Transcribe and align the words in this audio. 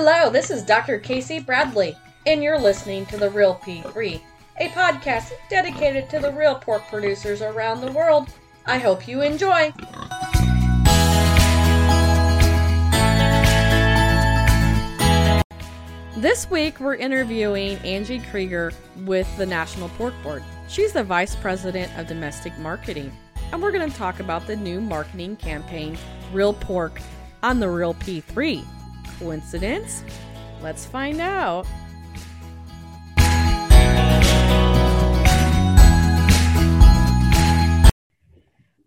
Hello, 0.00 0.30
this 0.30 0.52
is 0.52 0.62
Dr. 0.62 1.00
Casey 1.00 1.40
Bradley, 1.40 1.96
and 2.24 2.40
you're 2.40 2.56
listening 2.56 3.04
to 3.06 3.16
The 3.16 3.30
Real 3.30 3.56
P3, 3.56 4.20
a 4.60 4.68
podcast 4.68 5.32
dedicated 5.50 6.08
to 6.10 6.20
the 6.20 6.32
real 6.34 6.54
pork 6.54 6.86
producers 6.86 7.42
around 7.42 7.80
the 7.80 7.90
world. 7.90 8.28
I 8.64 8.78
hope 8.78 9.08
you 9.08 9.22
enjoy. 9.22 9.72
This 16.16 16.48
week, 16.48 16.78
we're 16.78 16.94
interviewing 16.94 17.78
Angie 17.78 18.20
Krieger 18.20 18.72
with 18.98 19.26
the 19.36 19.46
National 19.46 19.88
Pork 19.88 20.14
Board. 20.22 20.44
She's 20.68 20.92
the 20.92 21.02
Vice 21.02 21.34
President 21.34 21.90
of 21.98 22.06
Domestic 22.06 22.56
Marketing, 22.60 23.10
and 23.50 23.60
we're 23.60 23.72
going 23.72 23.90
to 23.90 23.96
talk 23.96 24.20
about 24.20 24.46
the 24.46 24.54
new 24.54 24.80
marketing 24.80 25.34
campaign, 25.34 25.98
Real 26.32 26.54
Pork, 26.54 27.00
on 27.42 27.58
the 27.58 27.68
Real 27.68 27.94
P3. 27.94 28.64
Coincidence? 29.18 30.04
Let's 30.62 30.84
find 30.84 31.20
out. 31.20 31.66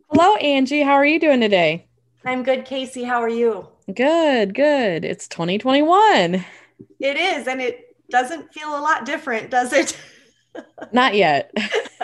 Hello, 0.09 0.36
Angie. 0.36 0.81
How 0.81 0.94
are 0.94 1.05
you 1.05 1.20
doing 1.20 1.41
today? 1.41 1.88
I'm 2.25 2.44
good, 2.44 2.66
Casey. 2.66 3.03
How 3.03 3.22
are 3.22 3.30
you? 3.30 3.67
Good, 3.94 4.53
good. 4.53 5.03
It's 5.03 5.27
2021. 5.27 6.45
It 7.00 7.17
is, 7.17 7.48
and 7.48 7.61
it 7.61 7.95
doesn't 8.09 8.53
feel 8.53 8.70
a 8.70 8.81
lot 8.81 9.05
different, 9.05 9.50
does 9.50 9.73
it? 9.73 9.98
Not 10.91 11.16
yet. 11.16 11.52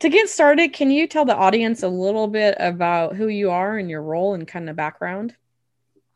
to 0.00 0.08
get 0.08 0.28
started, 0.28 0.72
can 0.72 0.90
you 0.90 1.06
tell 1.06 1.24
the 1.24 1.36
audience 1.36 1.82
a 1.82 1.88
little 1.88 2.28
bit 2.28 2.56
about 2.58 3.16
who 3.16 3.28
you 3.28 3.50
are 3.50 3.78
and 3.78 3.88
your 3.88 4.02
role 4.02 4.34
and 4.34 4.46
kind 4.46 4.68
of 4.68 4.76
background? 4.76 5.34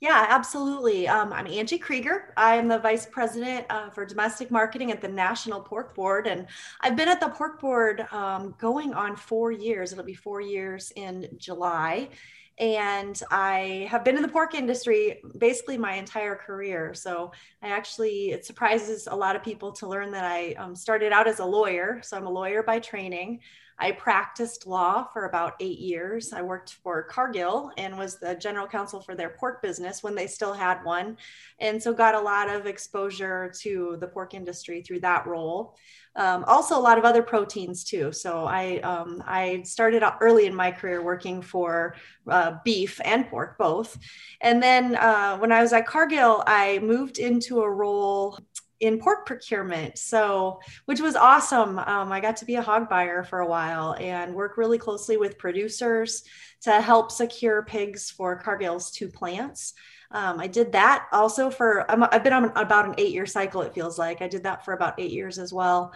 Yeah, 0.01 0.27
absolutely. 0.29 1.09
Um, 1.09 1.33
I'm 1.33 1.47
Angie 1.47 1.79
Krieger. 1.79 2.35
I 2.37 2.57
am 2.57 2.69
the 2.69 2.79
Vice 2.79 3.07
President 3.07 3.65
uh, 3.71 3.89
for 3.89 4.05
Domestic 4.05 4.51
Marketing 4.51 4.93
at 4.93 5.01
the 5.01 5.09
National 5.09 5.59
Pork 5.59 5.95
Board. 5.95 6.27
And 6.27 6.47
I've 6.83 6.97
been 6.97 7.09
at 7.09 7.19
the 7.19 7.31
Pork 7.31 7.61
Board 7.63 8.07
um, 8.13 8.55
going 8.59 8.93
on 8.93 9.17
four 9.17 9.53
years. 9.53 9.93
It'll 9.93 10.05
be 10.05 10.13
four 10.13 10.43
years 10.43 10.93
in 10.97 11.27
July. 11.39 12.11
And 12.59 13.21
I 13.31 13.87
have 13.91 14.05
been 14.05 14.17
in 14.17 14.23
the 14.23 14.29
pork 14.29 14.55
industry 14.55 15.23
basically 15.39 15.79
my 15.79 15.95
entire 15.95 16.37
career. 16.37 16.93
So 16.95 17.33
I 17.63 17.69
actually, 17.69 18.33
it 18.33 18.45
surprises 18.45 19.09
a 19.11 19.17
lot 19.17 19.37
of 19.37 19.43
people 19.43 19.73
to 19.73 19.87
learn 19.87 20.11
that 20.13 20.25
I 20.25 20.53
um, 20.55 20.75
started 20.75 21.13
out 21.13 21.27
as 21.27 21.39
a 21.39 21.45
lawyer. 21.45 22.01
So 22.03 22.17
I'm 22.19 22.27
a 22.27 22.31
lawyer 22.31 22.63
by 22.63 22.81
training. 22.81 23.41
I 23.79 23.93
practiced 23.93 24.67
law 24.67 25.05
for 25.13 25.27
about 25.27 25.55
eight 25.61 25.79
years. 25.79 26.33
I 26.33 26.43
worked 26.43 26.75
for 26.83 27.03
Cargill 27.03 27.71
and 27.77 27.97
was 27.99 28.19
the 28.19 28.35
general 28.35 28.67
counsel 28.67 29.01
for 29.01 29.15
their 29.15 29.31
pork 29.31 29.61
business 29.63 30.03
when 30.03 30.15
they 30.15 30.27
still 30.27 30.55
had 30.55 30.83
one. 30.83 31.19
And 31.61 31.83
so 31.83 31.93
got 31.93 32.15
a 32.15 32.21
lot 32.21 32.49
of 32.49 32.67
exposure 32.67 33.53
to 33.61 33.97
the 34.01 34.09
pork 34.09 34.35
industry 34.35 34.83
through 34.83 35.01
that 35.01 35.27
role. 35.27 35.77
Um, 36.17 36.45
also, 36.45 36.79
a 36.79 36.81
lot 36.81 36.97
of 36.97 37.05
other 37.05 37.23
proteins 37.23 37.85
too. 37.85 38.11
So 38.11 38.47
I 38.47 38.79
um, 38.79 39.23
I 39.27 39.63
started 39.65 40.03
early 40.23 40.47
in 40.47 40.55
my 40.55 40.71
career 40.71 41.03
working 41.03 41.43
for 41.43 41.95
uh, 42.27 42.57
beef 42.65 42.99
and 43.05 43.29
pork 43.29 43.59
both, 43.59 43.99
and 44.41 44.63
then 44.63 44.97
uh, 44.97 45.37
when 45.37 45.53
I 45.53 45.61
was 45.61 45.75
at 45.75 45.87
Cargill, 45.87 46.43
I 46.47 46.79
moved 46.79 47.19
into 47.19 47.61
a 47.61 47.71
role 47.71 48.39
in 48.81 48.99
pork 48.99 49.25
procurement 49.27 49.97
so 49.97 50.61
which 50.85 51.01
was 51.01 51.17
awesome. 51.17 51.79
Um, 51.79 52.13
i 52.13 52.21
got 52.21 52.37
to 52.39 52.45
be 52.45 52.57
a 52.57 52.63
hog 52.63 52.89
buyer 52.89 53.23
for 53.23 53.41
a 53.41 53.47
while 53.47 53.97
and 53.99 54.35
work 54.35 54.57
really 54.57 54.79
closely 54.79 55.17
with 55.17 55.39
producers 55.39 56.23
to 56.63 56.81
help 56.81 57.11
secure 57.11 57.63
pigs 57.63 58.11
for 58.11 58.41
cargill's 58.41 58.91
two 58.91 59.09
plants. 59.09 59.75
Um, 60.11 60.39
i 60.41 60.47
did 60.47 60.73
that 60.73 61.07
also 61.13 61.51
for 61.51 61.91
i 61.91 62.09
have 62.13 62.25
been 62.25 62.33
on 62.33 62.53
about 62.57 62.87
an 62.87 62.95
eight 62.99 63.13
year 63.13 63.27
cycle 63.27 63.63
it 63.63 63.75
feels 63.75 63.99
like. 63.99 64.23
I 64.23 64.29
did 64.29 64.45
that 64.45 64.65
for 64.65 64.75
about 64.75 65.01
eight 65.01 65.13
years 65.13 65.39
as 65.39 65.53
well 65.53 65.93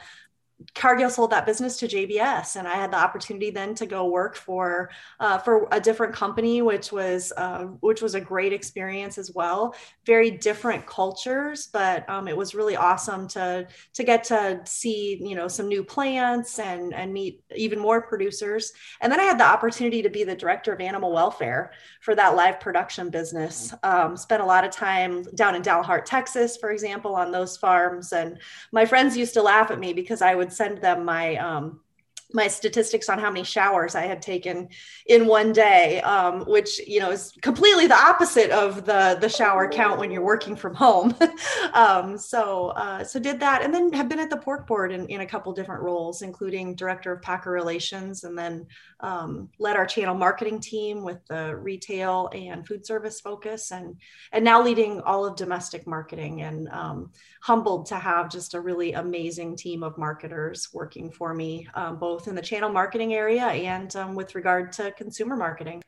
Cargill 0.74 1.10
sold 1.10 1.30
that 1.30 1.46
business 1.46 1.78
to 1.78 1.88
JBS, 1.88 2.56
and 2.56 2.68
I 2.68 2.74
had 2.74 2.92
the 2.92 2.98
opportunity 2.98 3.50
then 3.50 3.74
to 3.76 3.86
go 3.86 4.06
work 4.06 4.36
for 4.36 4.90
uh, 5.18 5.38
for 5.38 5.68
a 5.70 5.80
different 5.80 6.14
company, 6.14 6.62
which 6.62 6.92
was 6.92 7.32
uh, 7.36 7.64
which 7.80 8.02
was 8.02 8.14
a 8.14 8.20
great 8.20 8.52
experience 8.52 9.18
as 9.18 9.32
well. 9.34 9.74
Very 10.04 10.30
different 10.30 10.86
cultures, 10.86 11.68
but 11.72 12.08
um, 12.08 12.28
it 12.28 12.36
was 12.36 12.54
really 12.54 12.76
awesome 12.76 13.26
to 13.28 13.66
to 13.94 14.04
get 14.04 14.24
to 14.24 14.60
see 14.64 15.18
you 15.22 15.34
know 15.34 15.48
some 15.48 15.68
new 15.68 15.82
plants 15.82 16.58
and 16.58 16.92
and 16.94 17.12
meet 17.12 17.42
even 17.56 17.78
more 17.78 18.02
producers. 18.02 18.72
And 19.00 19.10
then 19.10 19.20
I 19.20 19.24
had 19.24 19.38
the 19.38 19.46
opportunity 19.46 20.02
to 20.02 20.10
be 20.10 20.24
the 20.24 20.36
director 20.36 20.72
of 20.72 20.80
animal 20.80 21.12
welfare 21.12 21.72
for 22.00 22.14
that 22.14 22.36
live 22.36 22.60
production 22.60 23.10
business. 23.10 23.74
Um, 23.82 24.16
spent 24.16 24.42
a 24.42 24.46
lot 24.46 24.64
of 24.64 24.70
time 24.70 25.22
down 25.34 25.54
in 25.54 25.62
Dalhart, 25.62 26.04
Texas, 26.04 26.56
for 26.56 26.70
example, 26.70 27.14
on 27.14 27.30
those 27.30 27.56
farms, 27.56 28.12
and 28.12 28.38
my 28.72 28.84
friends 28.84 29.16
used 29.16 29.34
to 29.34 29.42
laugh 29.42 29.70
at 29.70 29.78
me 29.78 29.92
because 29.92 30.22
I 30.22 30.34
would 30.34 30.49
send 30.50 30.78
them 30.78 31.04
my 31.04 31.36
um, 31.36 31.80
my 32.34 32.48
statistics 32.48 33.08
on 33.08 33.18
how 33.18 33.30
many 33.30 33.44
showers 33.44 33.94
I 33.94 34.02
had 34.02 34.22
taken 34.22 34.68
in 35.06 35.26
one 35.26 35.52
day, 35.52 36.00
um, 36.02 36.42
which 36.42 36.80
you 36.86 37.00
know 37.00 37.10
is 37.10 37.32
completely 37.42 37.86
the 37.86 37.96
opposite 37.96 38.50
of 38.50 38.84
the 38.84 39.18
the 39.20 39.28
shower 39.28 39.68
count 39.68 39.98
when 39.98 40.10
you're 40.10 40.22
working 40.22 40.56
from 40.56 40.74
home. 40.74 41.14
um, 41.74 42.16
so 42.18 42.68
uh, 42.68 43.04
so 43.04 43.18
did 43.18 43.40
that, 43.40 43.62
and 43.62 43.72
then 43.72 43.92
have 43.92 44.08
been 44.08 44.20
at 44.20 44.30
the 44.30 44.36
pork 44.36 44.66
board 44.66 44.92
in, 44.92 45.06
in 45.06 45.20
a 45.20 45.26
couple 45.26 45.52
different 45.52 45.82
roles, 45.82 46.22
including 46.22 46.74
director 46.74 47.12
of 47.12 47.22
packer 47.22 47.50
relations, 47.50 48.24
and 48.24 48.36
then 48.36 48.66
um, 49.00 49.48
led 49.58 49.76
our 49.76 49.86
channel 49.86 50.14
marketing 50.14 50.60
team 50.60 51.02
with 51.02 51.24
the 51.26 51.56
retail 51.56 52.30
and 52.32 52.66
food 52.66 52.86
service 52.86 53.20
focus, 53.20 53.72
and 53.72 53.96
and 54.32 54.44
now 54.44 54.62
leading 54.62 55.00
all 55.00 55.24
of 55.26 55.36
domestic 55.36 55.86
marketing, 55.86 56.42
and 56.42 56.68
um, 56.68 57.10
humbled 57.40 57.86
to 57.86 57.96
have 57.96 58.30
just 58.30 58.54
a 58.54 58.60
really 58.60 58.92
amazing 58.92 59.56
team 59.56 59.82
of 59.82 59.96
marketers 59.96 60.68
working 60.72 61.10
for 61.10 61.34
me, 61.34 61.66
um, 61.74 61.96
both 62.20 62.28
in 62.28 62.34
the 62.34 62.42
channel 62.42 62.70
marketing 62.70 63.14
area 63.14 63.44
and 63.44 63.96
um, 63.96 64.14
with 64.14 64.34
regard 64.34 64.72
to 64.72 64.92
consumer 64.92 65.36
marketing. 65.36 65.82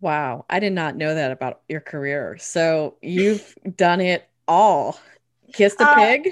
Wow, 0.00 0.46
I 0.48 0.58
did 0.58 0.72
not 0.72 0.96
know 0.96 1.14
that 1.14 1.30
about 1.30 1.60
your 1.68 1.80
career. 1.80 2.36
So 2.38 2.96
you've 3.02 3.54
done 3.76 4.00
it 4.00 4.26
all. 4.48 4.98
Kissed 5.52 5.80
a 5.80 5.88
uh, 5.88 5.94
pig? 5.94 6.28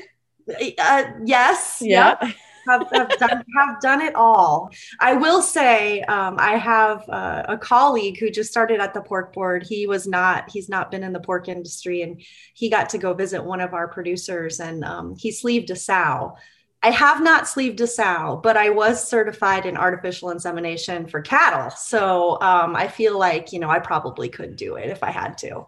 Uh, 0.78 1.04
yes. 1.24 1.78
Yeah. 1.80 2.16
Yep 2.22 2.34
have, 2.64 2.88
have, 2.92 3.08
done, 3.18 3.44
have 3.56 3.80
done 3.80 4.00
it 4.00 4.14
all. 4.14 4.70
I 5.00 5.14
will 5.14 5.42
say 5.42 6.00
um, 6.02 6.36
I 6.38 6.56
have 6.56 7.08
uh, 7.08 7.42
a 7.48 7.58
colleague 7.58 8.20
who 8.20 8.30
just 8.30 8.52
started 8.52 8.80
at 8.80 8.94
the 8.94 9.00
pork 9.00 9.32
board. 9.32 9.66
He 9.68 9.88
was 9.88 10.06
not, 10.06 10.48
he's 10.48 10.68
not 10.68 10.92
been 10.92 11.02
in 11.02 11.12
the 11.12 11.18
pork 11.18 11.48
industry 11.48 12.02
and 12.02 12.22
he 12.54 12.70
got 12.70 12.88
to 12.90 12.98
go 12.98 13.14
visit 13.14 13.42
one 13.42 13.60
of 13.60 13.74
our 13.74 13.88
producers 13.88 14.60
and 14.60 14.84
um, 14.84 15.16
he 15.18 15.32
sleeved 15.32 15.70
a 15.70 15.76
sow. 15.76 16.36
I 16.82 16.90
have 16.90 17.22
not 17.22 17.46
sleeved 17.46 17.80
a 17.80 17.86
sow, 17.86 18.40
but 18.42 18.56
I 18.56 18.70
was 18.70 19.06
certified 19.08 19.66
in 19.66 19.76
artificial 19.76 20.30
insemination 20.30 21.06
for 21.06 21.20
cattle. 21.20 21.70
So 21.70 22.40
um, 22.40 22.74
I 22.74 22.88
feel 22.88 23.16
like, 23.16 23.52
you 23.52 23.60
know, 23.60 23.70
I 23.70 23.78
probably 23.78 24.28
could 24.28 24.56
do 24.56 24.74
it 24.74 24.90
if 24.90 25.02
I 25.04 25.10
had 25.10 25.38
to. 25.38 25.66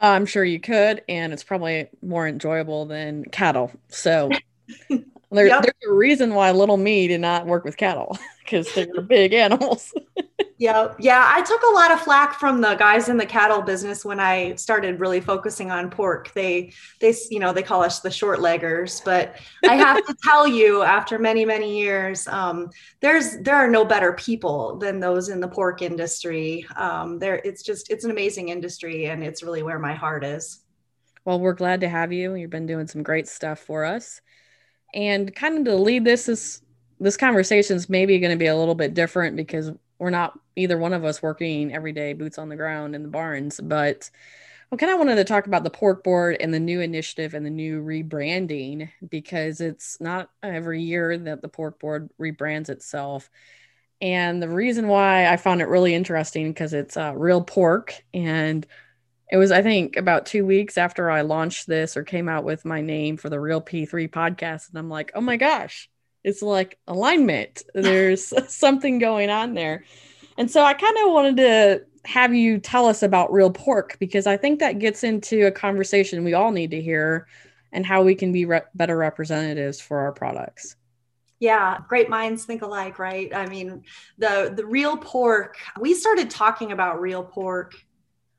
I'm 0.00 0.26
sure 0.26 0.44
you 0.44 0.60
could, 0.60 1.02
and 1.08 1.32
it's 1.32 1.44
probably 1.44 1.88
more 2.02 2.28
enjoyable 2.28 2.84
than 2.84 3.24
cattle. 3.24 3.72
So 3.88 4.30
There, 5.30 5.46
yep. 5.46 5.62
There's 5.62 5.90
a 5.90 5.92
reason 5.92 6.34
why 6.34 6.50
little 6.52 6.76
me 6.76 7.08
did 7.08 7.20
not 7.20 7.46
work 7.46 7.64
with 7.64 7.76
cattle 7.76 8.18
because 8.44 8.72
they're 8.74 9.00
big 9.02 9.32
animals. 9.32 9.92
yeah, 10.58 10.92
yeah. 10.98 11.24
I 11.26 11.42
took 11.42 11.62
a 11.62 11.74
lot 11.74 11.90
of 11.90 12.00
flack 12.00 12.38
from 12.38 12.60
the 12.60 12.74
guys 12.74 13.08
in 13.08 13.16
the 13.16 13.26
cattle 13.26 13.62
business 13.62 14.04
when 14.04 14.20
I 14.20 14.54
started 14.54 15.00
really 15.00 15.20
focusing 15.20 15.70
on 15.70 15.90
pork. 15.90 16.32
They, 16.34 16.72
they, 17.00 17.14
you 17.30 17.40
know, 17.40 17.52
they 17.52 17.62
call 17.62 17.82
us 17.82 18.00
the 18.00 18.10
short 18.10 18.38
leggers. 18.38 19.04
But 19.04 19.36
I 19.68 19.74
have 19.74 20.04
to 20.06 20.14
tell 20.22 20.46
you, 20.46 20.82
after 20.82 21.18
many, 21.18 21.44
many 21.44 21.78
years, 21.80 22.28
um, 22.28 22.70
there's 23.00 23.38
there 23.38 23.56
are 23.56 23.68
no 23.68 23.84
better 23.84 24.12
people 24.12 24.76
than 24.76 25.00
those 25.00 25.28
in 25.28 25.40
the 25.40 25.48
pork 25.48 25.82
industry. 25.82 26.66
Um, 26.76 27.18
there, 27.18 27.40
it's 27.44 27.62
just 27.62 27.90
it's 27.90 28.04
an 28.04 28.10
amazing 28.10 28.50
industry, 28.50 29.06
and 29.06 29.24
it's 29.24 29.42
really 29.42 29.62
where 29.62 29.78
my 29.78 29.94
heart 29.94 30.24
is. 30.24 30.60
Well, 31.24 31.40
we're 31.40 31.54
glad 31.54 31.80
to 31.80 31.88
have 31.88 32.12
you. 32.12 32.34
You've 32.34 32.50
been 32.50 32.66
doing 32.66 32.86
some 32.86 33.02
great 33.02 33.26
stuff 33.26 33.58
for 33.58 33.84
us. 33.84 34.20
And 34.94 35.34
kind 35.34 35.58
of 35.58 35.64
to 35.64 35.76
lead 35.76 36.04
this 36.04 36.28
is 36.28 36.62
this 37.00 37.16
conversation 37.16 37.76
is 37.76 37.90
maybe 37.90 38.18
going 38.20 38.30
to 38.30 38.38
be 38.38 38.46
a 38.46 38.56
little 38.56 38.76
bit 38.76 38.94
different 38.94 39.36
because 39.36 39.72
we're 39.98 40.10
not 40.10 40.38
either 40.56 40.78
one 40.78 40.92
of 40.92 41.04
us 41.04 41.22
working 41.22 41.74
every 41.74 41.92
day 41.92 42.12
boots 42.12 42.38
on 42.38 42.48
the 42.48 42.56
ground 42.56 42.94
in 42.94 43.02
the 43.02 43.08
barns, 43.08 43.60
but 43.60 44.08
I 44.72 44.76
kind 44.76 44.92
of 44.92 44.98
wanted 44.98 45.16
to 45.16 45.24
talk 45.24 45.46
about 45.46 45.64
the 45.64 45.70
pork 45.70 46.02
board 46.02 46.36
and 46.40 46.52
the 46.52 46.60
new 46.60 46.80
initiative 46.80 47.34
and 47.34 47.44
the 47.44 47.50
new 47.50 47.82
rebranding 47.82 48.90
because 49.08 49.60
it's 49.60 50.00
not 50.00 50.30
every 50.42 50.82
year 50.82 51.16
that 51.16 51.42
the 51.42 51.48
pork 51.48 51.78
board 51.78 52.10
rebrands 52.20 52.68
itself. 52.68 53.30
And 54.00 54.42
the 54.42 54.48
reason 54.48 54.88
why 54.88 55.28
I 55.28 55.36
found 55.36 55.60
it 55.60 55.68
really 55.68 55.94
interesting 55.94 56.50
because 56.50 56.72
it's 56.72 56.96
uh, 56.96 57.12
real 57.14 57.40
pork 57.42 57.94
and 58.12 58.66
it 59.30 59.36
was, 59.36 59.50
I 59.50 59.62
think, 59.62 59.96
about 59.96 60.26
two 60.26 60.44
weeks 60.44 60.76
after 60.76 61.10
I 61.10 61.22
launched 61.22 61.66
this 61.66 61.96
or 61.96 62.04
came 62.04 62.28
out 62.28 62.44
with 62.44 62.64
my 62.64 62.80
name 62.80 63.16
for 63.16 63.30
the 63.30 63.40
Real 63.40 63.60
P3 63.60 64.08
podcast. 64.10 64.68
And 64.68 64.78
I'm 64.78 64.90
like, 64.90 65.12
oh 65.14 65.20
my 65.20 65.36
gosh, 65.36 65.88
it's 66.22 66.42
like 66.42 66.78
alignment. 66.86 67.62
There's 67.74 68.32
something 68.52 68.98
going 68.98 69.30
on 69.30 69.54
there. 69.54 69.84
And 70.36 70.50
so 70.50 70.62
I 70.62 70.74
kind 70.74 70.96
of 71.04 71.12
wanted 71.12 71.36
to 71.38 71.84
have 72.04 72.34
you 72.34 72.58
tell 72.58 72.86
us 72.86 73.02
about 73.02 73.32
real 73.32 73.50
pork 73.50 73.96
because 73.98 74.26
I 74.26 74.36
think 74.36 74.60
that 74.60 74.78
gets 74.78 75.04
into 75.04 75.46
a 75.46 75.50
conversation 75.50 76.22
we 76.22 76.34
all 76.34 76.52
need 76.52 76.70
to 76.72 76.80
hear 76.80 77.26
and 77.72 77.86
how 77.86 78.02
we 78.02 78.14
can 78.14 78.30
be 78.30 78.44
re- 78.44 78.60
better 78.74 78.96
representatives 78.96 79.80
for 79.80 79.98
our 80.00 80.12
products. 80.12 80.76
Yeah, 81.40 81.78
great 81.88 82.08
minds 82.08 82.44
think 82.44 82.62
alike, 82.62 82.98
right? 82.98 83.34
I 83.34 83.46
mean, 83.46 83.82
the 84.18 84.52
the 84.54 84.64
real 84.64 84.96
pork, 84.96 85.56
we 85.80 85.94
started 85.94 86.30
talking 86.30 86.72
about 86.72 87.00
real 87.00 87.24
pork 87.24 87.74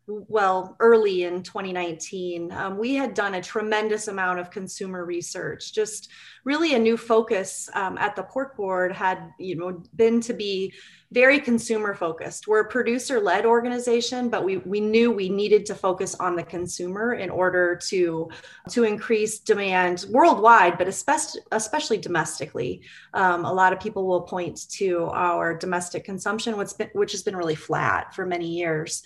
well 0.07 0.75
early 0.79 1.23
in 1.23 1.41
2019 1.41 2.51
um, 2.51 2.77
we 2.77 2.93
had 2.93 3.13
done 3.13 3.35
a 3.35 3.41
tremendous 3.41 4.07
amount 4.07 4.39
of 4.39 4.51
consumer 4.51 5.03
research. 5.03 5.73
Just 5.73 6.09
really 6.43 6.75
a 6.75 6.79
new 6.79 6.95
focus 6.95 7.69
um, 7.73 7.97
at 7.97 8.15
the 8.15 8.23
pork 8.23 8.55
board 8.55 8.91
had 8.91 9.31
you 9.39 9.55
know 9.55 9.81
been 9.95 10.21
to 10.21 10.33
be 10.33 10.73
very 11.11 11.39
consumer 11.39 11.95
focused. 11.95 12.47
We're 12.47 12.61
a 12.61 12.69
producer 12.69 13.19
led 13.19 13.45
organization 13.45 14.29
but 14.29 14.43
we, 14.43 14.57
we 14.57 14.79
knew 14.79 15.11
we 15.11 15.29
needed 15.29 15.65
to 15.67 15.75
focus 15.75 16.13
on 16.15 16.35
the 16.35 16.43
consumer 16.43 17.13
in 17.13 17.29
order 17.29 17.79
to 17.87 18.29
to 18.69 18.83
increase 18.83 19.39
demand 19.39 20.05
worldwide 20.09 20.77
but 20.77 20.87
especially 20.87 21.41
especially 21.51 21.97
domestically. 21.97 22.83
Um, 23.13 23.43
a 23.43 23.53
lot 23.53 23.73
of 23.73 23.79
people 23.79 24.05
will 24.05 24.21
point 24.21 24.69
to 24.73 25.05
our 25.05 25.57
domestic 25.57 26.03
consumption 26.03 26.57
which, 26.57 26.77
been, 26.77 26.89
which 26.93 27.11
has 27.13 27.23
been 27.23 27.35
really 27.35 27.55
flat 27.55 28.13
for 28.13 28.25
many 28.25 28.47
years 28.47 29.01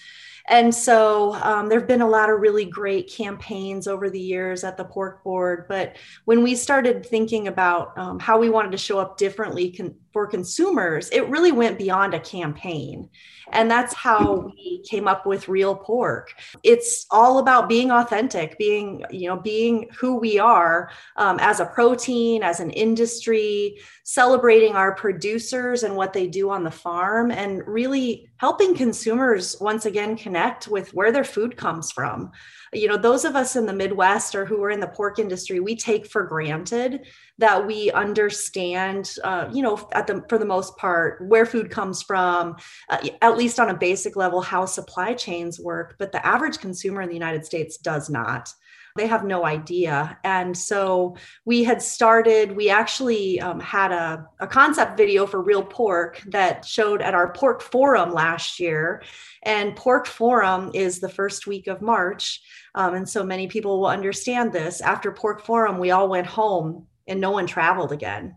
and 0.50 0.74
so 0.74 1.36
um, 1.36 1.70
there 1.70 1.80
have 1.80 1.88
been 1.88 2.02
a 2.02 2.08
lot 2.08 2.32
of 2.32 2.40
really 2.40 2.66
great 2.66 3.12
campaigns 3.12 3.88
over 3.88 4.10
the 4.10 4.20
years 4.20 4.64
at 4.64 4.78
the 4.78 4.84
pork 4.84 5.24
board. 5.24 5.68
But 5.68 5.98
when 6.26 6.42
we 6.42 6.56
started 6.56 7.06
thinking 7.06 7.48
about 7.48 7.96
um, 7.98 8.20
how 8.20 8.40
we 8.40 8.50
wanted 8.50 8.72
to 8.72 8.78
show 8.78 8.98
up 8.98 9.18
differently 9.18 9.72
con- 9.72 9.96
for 10.20 10.28
consumers, 10.28 11.10
it 11.12 11.30
really 11.30 11.54
went 11.54 11.78
beyond 11.78 12.14
a 12.14 12.20
campaign. 12.20 13.08
And 13.54 13.72
that's 13.72 13.94
how 13.94 14.52
we 14.54 14.84
came 14.84 15.08
up 15.08 15.26
with 15.26 15.48
Real 15.48 15.74
Pork. 15.74 16.34
It's 16.62 17.06
all 17.10 17.38
about 17.38 17.70
being 17.70 17.90
authentic, 17.90 18.58
being, 18.58 19.06
you 19.12 19.30
know, 19.30 19.38
being 19.38 19.88
who 19.98 20.18
we 20.18 20.38
are 20.38 20.92
um, 21.16 21.38
as 21.40 21.62
a 21.62 21.66
protein, 21.66 22.44
as 22.44 22.60
an 22.60 22.70
industry, 22.72 23.80
celebrating 24.04 24.76
our 24.76 24.94
producers 24.94 25.84
and 25.84 25.96
what 25.96 26.12
they 26.12 26.28
do 26.28 26.50
on 26.50 26.66
the 26.66 26.70
farm, 26.70 27.32
and 27.32 27.66
really 27.66 28.28
helping 28.36 28.76
consumers 28.76 29.56
once 29.62 29.86
again 29.86 30.18
connect 30.18 30.68
with 30.68 30.94
where 30.94 31.14
their 31.14 31.24
food 31.24 31.56
comes 31.56 31.94
from 31.94 32.30
you 32.74 32.88
know 32.88 32.98
those 32.98 33.26
of 33.26 33.36
us 33.36 33.56
in 33.56 33.66
the 33.66 33.74
midwest 33.74 34.36
or 34.36 34.46
who 34.46 34.64
are 34.64 34.70
in 34.70 34.80
the 34.80 34.88
pork 34.88 35.18
industry 35.18 35.60
we 35.60 35.76
take 35.76 36.06
for 36.06 36.24
granted 36.24 37.06
that 37.38 37.66
we 37.66 37.92
understand 37.92 39.16
uh, 39.24 39.48
you 39.52 39.64
know 39.64 39.88
at 39.94 40.08
the 40.10 40.26
for 40.28 40.38
the 40.38 40.46
most 40.46 40.76
part 40.78 41.22
where 41.28 41.46
food 41.46 41.70
comes 41.70 42.02
from 42.02 42.56
uh, 42.90 42.98
at 43.22 43.38
least 43.38 43.60
on 43.60 43.70
a 43.70 43.78
basic 43.78 44.16
level 44.16 44.42
how 44.42 44.66
supply 44.66 45.14
chains 45.14 45.60
work 45.60 45.96
but 46.00 46.12
the 46.12 46.26
average 46.26 46.58
consumer 46.60 47.02
in 47.02 47.10
the 47.10 47.14
united 47.14 47.46
states 47.46 47.78
does 47.78 48.10
not 48.10 48.54
they 48.96 49.08
have 49.08 49.24
no 49.24 49.46
idea. 49.46 50.18
And 50.24 50.58
so 50.58 51.16
we 51.46 51.64
had 51.64 51.82
started, 51.82 52.56
we 52.56 52.70
actually 52.70 53.40
um, 53.40 53.60
had 53.60 53.92
a, 53.92 54.28
a 54.40 54.48
concept 54.48 54.98
video 54.98 55.26
for 55.26 55.42
Real 55.42 55.64
Pork 55.64 56.22
that 56.28 56.66
showed 56.66 57.02
at 57.02 57.14
our 57.14 57.32
Pork 57.32 57.62
Forum 57.62 58.12
last 58.14 58.60
year. 58.60 59.04
And 59.44 59.76
Pork 59.76 60.06
Forum 60.06 60.72
is 60.74 61.00
the 61.00 61.10
first 61.10 61.48
week 61.48 61.68
of 61.68 61.82
March. 61.82 62.42
Um, 62.76 62.96
and 62.96 63.08
so 63.08 63.24
many 63.24 63.48
people 63.48 63.80
will 63.80 63.88
understand 63.88 64.52
this. 64.52 64.82
After 64.82 65.12
Pork 65.12 65.46
Forum, 65.46 65.78
we 65.78 65.92
all 65.92 66.10
went 66.10 66.28
home 66.28 66.88
and 67.08 67.22
no 67.22 67.32
one 67.32 67.48
traveled 67.48 67.92
again 67.92 68.36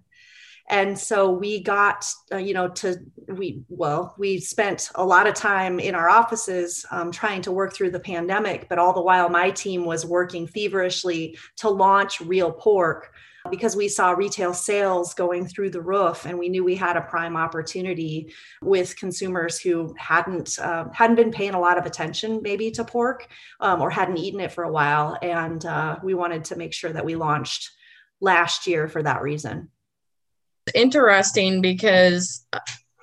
and 0.72 0.98
so 0.98 1.30
we 1.30 1.62
got 1.62 2.10
uh, 2.32 2.38
you 2.38 2.54
know 2.54 2.66
to 2.66 2.96
we 3.28 3.62
well 3.68 4.14
we 4.18 4.40
spent 4.40 4.90
a 4.96 5.04
lot 5.04 5.28
of 5.28 5.34
time 5.34 5.78
in 5.78 5.94
our 5.94 6.08
offices 6.08 6.84
um, 6.90 7.12
trying 7.12 7.42
to 7.42 7.52
work 7.52 7.72
through 7.74 7.90
the 7.90 8.00
pandemic 8.00 8.68
but 8.68 8.78
all 8.78 8.92
the 8.92 9.00
while 9.00 9.28
my 9.28 9.50
team 9.50 9.84
was 9.84 10.04
working 10.04 10.46
feverishly 10.46 11.38
to 11.56 11.68
launch 11.68 12.20
real 12.22 12.50
pork 12.50 13.12
because 13.50 13.74
we 13.74 13.88
saw 13.88 14.12
retail 14.12 14.54
sales 14.54 15.14
going 15.14 15.46
through 15.46 15.68
the 15.68 15.80
roof 15.80 16.26
and 16.26 16.38
we 16.38 16.48
knew 16.48 16.64
we 16.64 16.76
had 16.76 16.96
a 16.96 17.02
prime 17.02 17.36
opportunity 17.36 18.32
with 18.62 18.96
consumers 18.96 19.58
who 19.58 19.92
hadn't 19.98 20.58
uh, 20.60 20.84
hadn't 20.92 21.16
been 21.16 21.32
paying 21.32 21.54
a 21.54 21.60
lot 21.60 21.76
of 21.76 21.84
attention 21.84 22.40
maybe 22.40 22.70
to 22.70 22.84
pork 22.84 23.26
um, 23.60 23.82
or 23.82 23.90
hadn't 23.90 24.16
eaten 24.16 24.38
it 24.38 24.52
for 24.52 24.62
a 24.62 24.70
while. 24.70 25.18
And 25.22 25.64
uh, 25.66 25.98
we 26.04 26.14
wanted 26.14 26.44
to 26.44 26.56
make 26.56 26.72
sure 26.72 26.92
that 26.92 27.04
we 27.04 27.16
launched 27.16 27.68
last 28.20 28.68
year 28.68 28.86
for 28.86 29.02
that 29.02 29.22
reason 29.22 29.68
interesting 30.74 31.60
because 31.60 32.46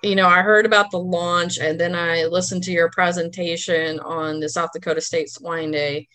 you 0.02 0.16
know 0.16 0.28
i 0.28 0.42
heard 0.42 0.66
about 0.66 0.92
the 0.92 1.00
launch 1.00 1.58
and 1.58 1.80
then 1.80 1.94
i 1.94 2.24
listened 2.26 2.64
to 2.64 2.72
your 2.72 2.90
presentation 2.90 4.00
on 4.00 4.40
the 4.40 4.50
south 4.50 4.72
dakota 4.74 5.02
state 5.02 5.30
swine 5.30 5.72
day. 5.72 6.08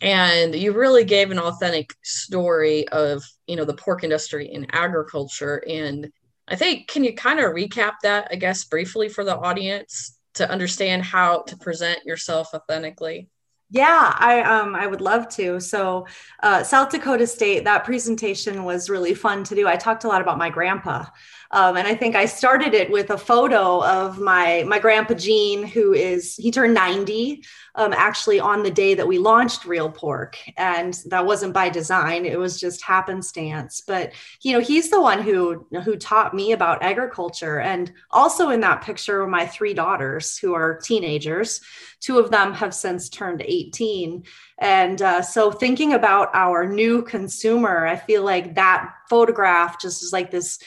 And 0.00 0.52
you 0.52 0.72
really 0.72 1.04
gave 1.04 1.30
an 1.30 1.38
authentic 1.38 1.94
story 2.02 2.88
of 2.88 3.22
you 3.46 3.56
know 3.56 3.64
the 3.64 3.74
pork 3.74 4.02
industry 4.02 4.50
and 4.52 4.66
agriculture. 4.72 5.62
And 5.68 6.10
i 6.48 6.56
think 6.56 6.88
can 6.88 7.04
you 7.04 7.14
kind 7.14 7.38
of 7.38 7.52
recap 7.52 7.94
that 8.02 8.28
i 8.30 8.36
guess 8.36 8.64
briefly 8.64 9.08
for 9.08 9.24
the 9.24 9.36
audience 9.36 10.18
to 10.34 10.50
understand 10.50 11.02
how 11.04 11.42
to 11.42 11.56
present 11.56 12.04
yourself 12.04 12.48
authentically 12.54 13.28
yeah, 13.72 14.14
I 14.18 14.42
um 14.42 14.76
I 14.76 14.86
would 14.86 15.00
love 15.00 15.28
to. 15.30 15.58
So, 15.58 16.06
uh, 16.42 16.62
South 16.62 16.90
Dakota 16.90 17.26
State, 17.26 17.64
that 17.64 17.84
presentation 17.84 18.64
was 18.64 18.90
really 18.90 19.14
fun 19.14 19.44
to 19.44 19.54
do. 19.54 19.66
I 19.66 19.76
talked 19.76 20.04
a 20.04 20.08
lot 20.08 20.20
about 20.20 20.36
my 20.36 20.50
grandpa, 20.50 21.06
um, 21.52 21.76
and 21.76 21.86
I 21.86 21.94
think 21.94 22.16
I 22.16 22.24
started 22.24 22.72
it 22.72 22.90
with 22.90 23.10
a 23.10 23.18
photo 23.18 23.84
of 23.84 24.18
my 24.18 24.64
my 24.66 24.78
grandpa 24.78 25.14
Gene, 25.14 25.66
who 25.66 25.92
is 25.92 26.34
he 26.36 26.50
turned 26.50 26.72
ninety 26.72 27.44
um, 27.74 27.92
actually 27.92 28.40
on 28.40 28.62
the 28.62 28.70
day 28.70 28.94
that 28.94 29.06
we 29.06 29.18
launched 29.18 29.66
Real 29.66 29.90
Pork, 29.90 30.38
and 30.56 30.98
that 31.06 31.26
wasn't 31.26 31.52
by 31.52 31.68
design; 31.68 32.24
it 32.24 32.38
was 32.38 32.58
just 32.58 32.82
happenstance. 32.82 33.82
But 33.86 34.12
you 34.40 34.54
know, 34.54 34.60
he's 34.60 34.88
the 34.88 35.00
one 35.00 35.22
who 35.22 35.66
who 35.84 35.96
taught 35.96 36.34
me 36.34 36.52
about 36.52 36.82
agriculture, 36.82 37.60
and 37.60 37.92
also 38.10 38.48
in 38.48 38.60
that 38.60 38.82
picture 38.82 39.22
are 39.22 39.28
my 39.28 39.46
three 39.46 39.74
daughters 39.74 40.38
who 40.38 40.54
are 40.54 40.78
teenagers. 40.78 41.60
Two 42.00 42.18
of 42.18 42.30
them 42.30 42.54
have 42.54 42.74
since 42.74 43.10
turned 43.10 43.42
eighteen, 43.42 44.24
and 44.58 45.02
uh, 45.02 45.20
so 45.20 45.50
thinking 45.50 45.92
about 45.92 46.30
our 46.34 46.66
new 46.66 47.02
consumer, 47.02 47.86
I 47.86 47.96
feel 47.96 48.24
like 48.24 48.54
that 48.54 48.90
photograph 49.10 49.78
just 49.78 50.02
is 50.02 50.12
like 50.12 50.30
this 50.30 50.58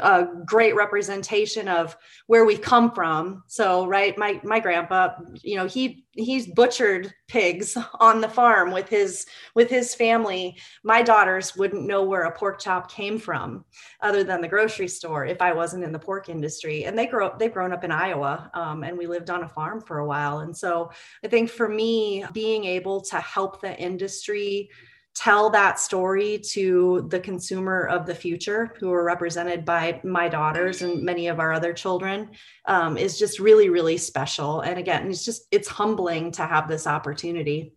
a 0.00 0.26
great 0.46 0.74
representation 0.74 1.68
of 1.68 1.96
where 2.26 2.44
we 2.44 2.56
come 2.56 2.92
from. 2.92 3.42
So, 3.46 3.86
right, 3.86 4.16
my 4.16 4.40
my 4.42 4.58
grandpa, 4.58 5.10
you 5.42 5.56
know, 5.56 5.66
he 5.66 6.06
he's 6.12 6.46
butchered 6.46 7.12
pigs 7.28 7.76
on 8.00 8.20
the 8.20 8.28
farm 8.28 8.70
with 8.70 8.88
his 8.88 9.26
with 9.54 9.68
his 9.68 9.94
family. 9.94 10.56
My 10.82 11.02
daughters 11.02 11.56
wouldn't 11.56 11.86
know 11.86 12.04
where 12.04 12.22
a 12.22 12.32
pork 12.32 12.60
chop 12.60 12.90
came 12.90 13.18
from, 13.18 13.64
other 14.00 14.24
than 14.24 14.40
the 14.40 14.48
grocery 14.48 14.88
store, 14.88 15.26
if 15.26 15.42
I 15.42 15.52
wasn't 15.52 15.84
in 15.84 15.92
the 15.92 15.98
pork 15.98 16.28
industry. 16.28 16.84
And 16.84 16.98
they 16.98 17.06
grow 17.06 17.26
up, 17.26 17.38
they've 17.38 17.52
grown 17.52 17.72
up 17.72 17.84
in 17.84 17.92
Iowa, 17.92 18.50
um, 18.54 18.84
and 18.84 18.96
we 18.96 19.06
lived 19.06 19.30
on 19.30 19.42
a 19.42 19.48
farm 19.48 19.80
for 19.80 19.98
a 19.98 20.06
while. 20.06 20.40
And 20.40 20.56
so, 20.56 20.90
I 21.24 21.28
think 21.28 21.50
for 21.50 21.68
me, 21.68 22.24
being 22.32 22.64
able 22.64 23.00
to 23.02 23.16
help 23.16 23.60
the 23.60 23.78
industry 23.78 24.70
tell 25.14 25.50
that 25.50 25.78
story 25.78 26.38
to 26.38 27.06
the 27.10 27.20
consumer 27.20 27.86
of 27.86 28.06
the 28.06 28.14
future 28.14 28.74
who 28.78 28.90
are 28.90 29.04
represented 29.04 29.64
by 29.64 30.00
my 30.04 30.28
daughters 30.28 30.82
and 30.82 31.02
many 31.02 31.28
of 31.28 31.38
our 31.38 31.52
other 31.52 31.72
children 31.72 32.30
um, 32.66 32.96
is 32.96 33.18
just 33.18 33.38
really 33.38 33.68
really 33.68 33.98
special. 33.98 34.60
And 34.60 34.78
again 34.78 35.10
it's 35.10 35.24
just 35.24 35.46
it's 35.50 35.68
humbling 35.68 36.32
to 36.32 36.46
have 36.46 36.68
this 36.68 36.86
opportunity. 36.86 37.72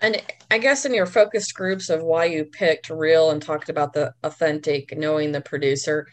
And 0.00 0.22
i 0.50 0.58
guess 0.58 0.86
in 0.86 0.94
your 0.94 1.06
focused 1.06 1.54
groups 1.54 1.90
of 1.90 2.02
why 2.02 2.26
you 2.26 2.44
picked 2.44 2.90
real 2.90 3.30
and 3.30 3.42
talked 3.42 3.68
about 3.68 3.92
the 3.92 4.12
authentic 4.22 4.96
knowing 4.96 5.32
the 5.32 5.40
producer 5.40 6.06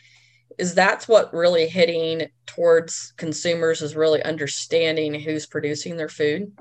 is 0.57 0.75
that's 0.75 1.07
what 1.07 1.33
really 1.33 1.67
hitting 1.67 2.27
towards 2.45 3.13
consumers 3.17 3.81
is 3.81 3.95
really 3.95 4.21
understanding 4.23 5.13
who's 5.13 5.45
producing 5.45 5.97
their 5.97 6.09
food 6.09 6.51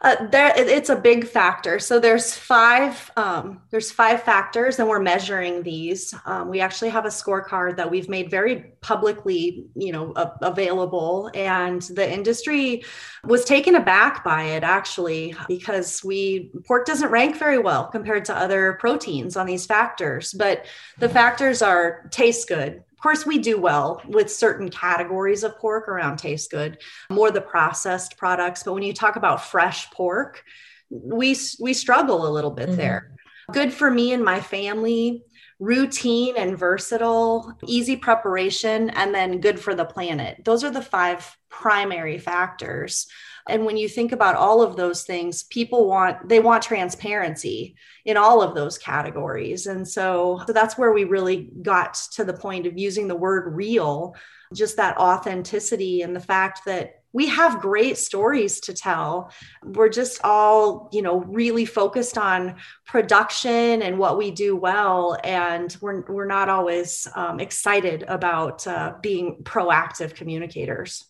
uh, 0.00 0.26
there, 0.28 0.52
it's 0.56 0.88
a 0.88 0.96
big 0.96 1.26
factor. 1.26 1.78
So 1.78 2.00
there's 2.00 2.34
five 2.34 3.10
um, 3.16 3.62
there's 3.70 3.92
five 3.92 4.22
factors, 4.22 4.78
and 4.78 4.88
we're 4.88 4.98
measuring 5.00 5.62
these. 5.62 6.14
Um, 6.24 6.48
we 6.48 6.60
actually 6.60 6.90
have 6.90 7.04
a 7.04 7.08
scorecard 7.08 7.76
that 7.76 7.90
we've 7.90 8.08
made 8.08 8.30
very 8.30 8.72
publicly, 8.80 9.66
you 9.76 9.92
know, 9.92 10.12
available, 10.40 11.30
and 11.34 11.82
the 11.82 12.10
industry 12.10 12.84
was 13.24 13.44
taken 13.44 13.76
aback 13.76 14.24
by 14.24 14.42
it 14.44 14.64
actually 14.64 15.34
because 15.46 16.02
we 16.02 16.50
pork 16.66 16.86
doesn't 16.86 17.10
rank 17.10 17.36
very 17.36 17.58
well 17.58 17.86
compared 17.86 18.24
to 18.24 18.36
other 18.36 18.74
proteins 18.80 19.36
on 19.36 19.46
these 19.46 19.66
factors. 19.66 20.32
But 20.32 20.66
the 20.98 21.08
factors 21.08 21.62
are 21.62 22.08
taste 22.10 22.48
good, 22.48 22.82
course, 23.02 23.26
we 23.26 23.38
do 23.38 23.60
well 23.60 24.00
with 24.06 24.32
certain 24.32 24.68
categories 24.68 25.42
of 25.42 25.58
pork 25.58 25.88
around 25.88 26.18
taste 26.18 26.50
good, 26.50 26.78
more 27.10 27.30
the 27.30 27.40
processed 27.40 28.16
products. 28.16 28.62
But 28.62 28.74
when 28.74 28.82
you 28.82 28.92
talk 28.92 29.16
about 29.16 29.44
fresh 29.44 29.90
pork, 29.90 30.44
we 30.90 31.36
we 31.58 31.72
struggle 31.72 32.26
a 32.26 32.30
little 32.30 32.50
bit 32.50 32.68
mm-hmm. 32.68 32.76
there. 32.76 33.11
Good 33.50 33.72
for 33.72 33.90
me 33.90 34.12
and 34.12 34.24
my 34.24 34.40
family. 34.40 35.24
routine 35.62 36.34
and 36.36 36.58
versatile, 36.58 37.56
easy 37.68 37.94
preparation, 37.94 38.90
and 38.90 39.14
then 39.14 39.40
good 39.40 39.60
for 39.60 39.76
the 39.76 39.84
planet. 39.84 40.44
Those 40.44 40.64
are 40.64 40.72
the 40.72 40.82
five 40.82 41.36
primary 41.50 42.18
factors. 42.18 43.06
And 43.48 43.64
when 43.64 43.76
you 43.76 43.88
think 43.88 44.10
about 44.10 44.34
all 44.34 44.60
of 44.60 44.76
those 44.76 45.04
things, 45.04 45.44
people 45.44 45.88
want 45.88 46.28
they 46.28 46.40
want 46.40 46.64
transparency 46.64 47.76
in 48.04 48.16
all 48.16 48.42
of 48.42 48.56
those 48.56 48.76
categories. 48.76 49.66
And 49.66 49.86
so, 49.86 50.42
so 50.46 50.52
that's 50.52 50.76
where 50.76 50.92
we 50.92 51.04
really 51.04 51.48
got 51.62 51.94
to 52.14 52.24
the 52.24 52.32
point 52.32 52.66
of 52.66 52.76
using 52.76 53.06
the 53.06 53.16
word 53.16 53.54
real, 53.54 54.16
just 54.52 54.76
that 54.78 54.98
authenticity 54.98 56.02
and 56.02 56.14
the 56.14 56.20
fact 56.20 56.64
that 56.66 57.01
we 57.12 57.26
have 57.28 57.60
great 57.60 57.98
stories 57.98 58.60
to 58.60 58.72
tell. 58.72 59.32
We're 59.62 59.88
just 59.88 60.20
all 60.24 60.88
you 60.92 61.02
know 61.02 61.20
really 61.20 61.64
focused 61.64 62.16
on 62.18 62.56
production 62.86 63.82
and 63.82 63.98
what 63.98 64.18
we 64.18 64.30
do 64.30 64.56
well 64.56 65.18
and 65.22 65.76
we're, 65.80 66.02
we're 66.02 66.26
not 66.26 66.48
always 66.48 67.06
um, 67.14 67.40
excited 67.40 68.04
about 68.08 68.66
uh, 68.66 68.94
being 69.02 69.42
proactive 69.42 70.14
communicators. 70.14 71.04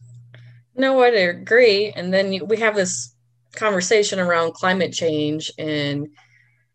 No 0.74 1.02
i 1.02 1.08
agree. 1.08 1.90
And 1.90 2.12
then 2.12 2.46
we 2.46 2.58
have 2.58 2.74
this 2.74 3.14
conversation 3.54 4.18
around 4.18 4.54
climate 4.54 4.92
change 4.92 5.52
and 5.58 6.08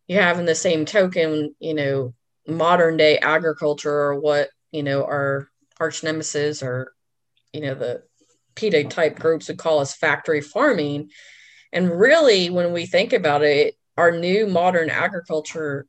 you 0.08 0.18
have 0.18 0.40
in 0.40 0.46
the 0.46 0.56
same 0.56 0.86
token 0.86 1.56
you 1.60 1.74
know 1.74 2.14
modern 2.48 2.98
day 2.98 3.18
agriculture 3.18 3.92
or 3.92 4.20
what 4.20 4.50
you 4.72 4.84
know 4.84 5.04
our 5.04 5.50
arch 5.80 6.04
nemesis 6.04 6.62
or 6.62 6.94
you 7.52 7.62
know 7.62 7.74
the 7.74 8.04
PETA 8.58 8.86
type 8.86 9.18
groups 9.18 9.48
would 9.48 9.58
call 9.58 9.80
us 9.80 9.96
factory 9.96 10.42
farming. 10.42 11.12
And 11.72 11.90
really, 11.90 12.50
when 12.50 12.74
we 12.74 12.86
think 12.86 13.14
about 13.14 13.44
it, 13.44 13.76
our 13.98 14.12
new 14.12 14.48
modern 14.48 14.90
agriculture 14.90 15.86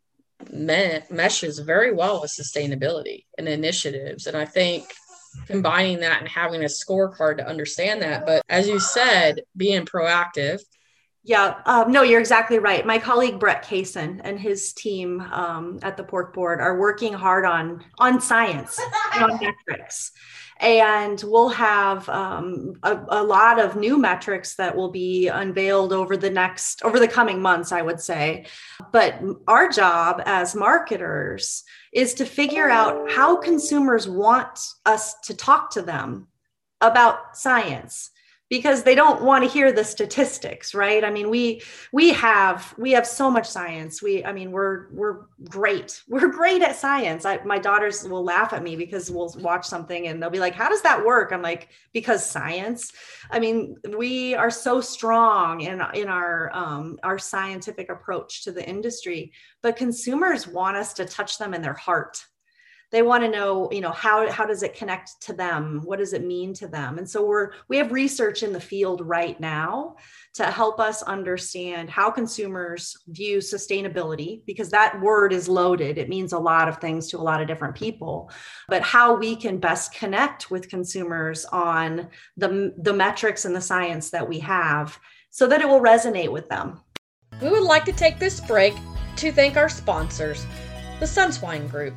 me- 0.50 1.00
meshes 1.10 1.58
very 1.58 1.92
well 1.92 2.20
with 2.20 2.30
sustainability 2.30 3.24
and 3.36 3.48
initiatives. 3.48 4.26
And 4.26 4.36
I 4.36 4.44
think 4.44 4.84
combining 5.46 6.00
that 6.00 6.20
and 6.20 6.28
having 6.28 6.62
a 6.62 6.66
scorecard 6.66 7.38
to 7.38 7.46
understand 7.48 8.02
that. 8.02 8.26
But 8.26 8.42
as 8.48 8.68
you 8.68 8.78
said, 8.78 9.42
being 9.56 9.84
proactive. 9.84 10.60
Yeah, 11.24 11.60
um, 11.66 11.92
no, 11.92 12.02
you're 12.02 12.20
exactly 12.20 12.58
right. 12.58 12.86
My 12.86 12.98
colleague 12.98 13.38
Brett 13.38 13.64
Kaysen 13.64 14.20
and 14.24 14.40
his 14.40 14.72
team 14.72 15.20
um, 15.20 15.78
at 15.82 15.96
the 15.96 16.04
Pork 16.04 16.32
Board 16.32 16.60
are 16.60 16.78
working 16.78 17.12
hard 17.12 17.44
on 17.44 17.84
on 17.98 18.20
science 18.20 18.80
and 19.14 19.24
on 19.24 19.40
metrics 19.40 20.12
and 20.60 21.22
we'll 21.24 21.50
have 21.50 22.08
um, 22.08 22.74
a, 22.82 22.98
a, 23.08 23.22
lot 23.22 23.60
of 23.60 23.76
new 23.76 23.96
metrics 23.96 24.56
that 24.56 24.74
will 24.74 24.90
be 24.90 25.28
unveiled 25.28 25.92
over 25.92 26.16
the 26.16 26.30
next 26.30 26.82
over 26.82 26.98
the 26.98 27.06
coming 27.06 27.40
months 27.40 27.72
i 27.72 27.82
would 27.82 28.00
say. 28.00 28.46
But 28.92 29.20
our 29.46 29.68
job 29.68 30.22
as 30.26 30.54
marketers 30.54 31.62
is 31.92 32.14
to 32.14 32.24
figure 32.24 32.68
out 32.68 33.10
how 33.10 33.36
consumers 33.36 34.08
want 34.08 34.58
us 34.84 35.14
to 35.24 35.34
talk 35.34 35.70
to 35.70 35.82
them 35.82 36.28
about 36.80 37.36
science 37.36 38.10
because 38.50 38.82
they 38.82 38.94
don't 38.94 39.22
want 39.22 39.44
to 39.44 39.50
hear 39.50 39.72
the 39.72 39.84
statistics 39.84 40.74
right? 40.74 41.04
I 41.04 41.10
mean 41.10 41.30
we 41.30 41.62
we 41.92 42.12
have 42.12 42.74
we 42.78 42.92
have 42.92 43.06
so 43.06 43.30
much 43.30 43.48
science. 43.48 44.02
We 44.02 44.24
i 44.24 44.32
mean 44.32 44.52
we're 44.52 44.88
we're 44.92 45.26
great. 45.44 46.02
We're 46.08 46.28
great 46.28 46.62
at 46.62 46.76
science. 46.76 47.24
I, 47.24 47.42
my 47.44 47.58
daughters 47.58 48.02
will 48.08 48.24
laugh 48.24 48.52
at 48.52 48.62
me 48.62 48.76
because 48.76 49.10
we'll 49.10 49.34
watch 49.38 49.66
something 49.66 50.08
and 50.08 50.22
they'll 50.22 50.30
be 50.30 50.40
like 50.40 50.54
how 50.54 50.68
does 50.68 50.82
that 50.82 51.04
work? 51.04 51.32
I'm 51.32 51.42
like 51.42 51.68
because 51.92 52.28
science. 52.28 52.92
I 53.30 53.38
mean 53.38 53.76
we 53.96 54.34
are 54.34 54.50
so 54.50 54.80
strong 54.80 55.60
in 55.60 55.82
in 55.94 56.08
our 56.08 56.50
um, 56.54 56.98
our 57.02 57.18
scientific 57.18 57.90
approach 57.90 58.44
to 58.44 58.52
the 58.52 58.66
industry 58.68 59.32
but 59.62 59.76
consumers 59.76 60.46
want 60.46 60.76
us 60.76 60.92
to 60.94 61.04
touch 61.04 61.38
them 61.38 61.54
in 61.54 61.62
their 61.62 61.74
heart 61.74 62.24
they 62.90 63.02
want 63.02 63.22
to 63.22 63.30
know 63.30 63.68
you 63.70 63.80
know 63.80 63.90
how 63.90 64.30
how 64.30 64.46
does 64.46 64.62
it 64.62 64.74
connect 64.74 65.20
to 65.22 65.32
them? 65.32 65.82
What 65.84 65.98
does 65.98 66.12
it 66.12 66.24
mean 66.24 66.54
to 66.54 66.68
them? 66.68 66.98
And 66.98 67.08
so 67.08 67.24
we're 67.26 67.52
we 67.68 67.76
have 67.76 67.92
research 67.92 68.42
in 68.42 68.52
the 68.52 68.60
field 68.60 69.02
right 69.02 69.38
now 69.38 69.96
to 70.34 70.44
help 70.44 70.80
us 70.80 71.02
understand 71.02 71.90
how 71.90 72.10
consumers 72.10 72.96
view 73.08 73.38
sustainability 73.38 74.42
because 74.46 74.70
that 74.70 75.00
word 75.00 75.32
is 75.32 75.48
loaded. 75.48 75.98
It 75.98 76.08
means 76.08 76.32
a 76.32 76.38
lot 76.38 76.68
of 76.68 76.78
things 76.78 77.08
to 77.08 77.18
a 77.18 77.20
lot 77.20 77.42
of 77.42 77.48
different 77.48 77.74
people. 77.74 78.30
But 78.68 78.82
how 78.82 79.16
we 79.16 79.36
can 79.36 79.58
best 79.58 79.94
connect 79.94 80.50
with 80.50 80.70
consumers 80.70 81.44
on 81.46 82.08
the 82.36 82.74
the 82.78 82.94
metrics 82.94 83.44
and 83.44 83.54
the 83.54 83.60
science 83.60 84.10
that 84.10 84.28
we 84.28 84.38
have 84.40 84.98
so 85.30 85.46
that 85.46 85.60
it 85.60 85.68
will 85.68 85.80
resonate 85.80 86.32
with 86.32 86.48
them. 86.48 86.80
We 87.42 87.50
would 87.50 87.62
like 87.62 87.84
to 87.84 87.92
take 87.92 88.18
this 88.18 88.40
break 88.40 88.74
to 89.16 89.30
thank 89.30 89.56
our 89.56 89.68
sponsors 89.68 90.46
the 91.00 91.06
sunswine 91.06 91.70
group 91.70 91.94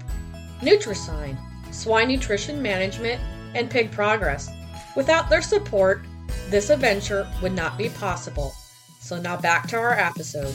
Nutrisign, 0.62 1.38
Swine 1.74 2.08
Nutrition 2.08 2.62
Management, 2.62 3.22
and 3.56 3.70
Pig 3.70 3.91
Progress. 3.91 4.50
Without 4.96 5.30
their 5.30 5.41
support, 5.41 6.01
this 6.50 6.70
adventure 6.70 7.27
would 7.41 7.53
not 7.53 7.77
be 7.77 7.89
possible. 7.89 8.53
So 9.00 9.20
now 9.20 9.38
back 9.38 9.68
to 9.70 9.77
our 9.77 9.94
episode. 9.94 10.53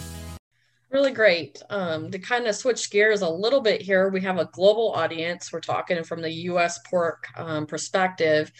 Really 0.90 1.12
great. 1.12 1.60
Um, 1.68 2.10
to 2.12 2.18
kind 2.18 2.46
of 2.46 2.54
switch 2.54 2.90
gears 2.90 3.22
a 3.22 3.28
little 3.28 3.60
bit 3.60 3.82
here, 3.82 4.08
we 4.08 4.20
have 4.20 4.38
a 4.38 4.48
global 4.52 4.92
audience. 4.92 5.52
We're 5.52 5.60
talking 5.60 6.04
from 6.04 6.22
the 6.22 6.30
US 6.30 6.78
pork 6.88 7.26
um, 7.36 7.66
perspective. 7.66 8.52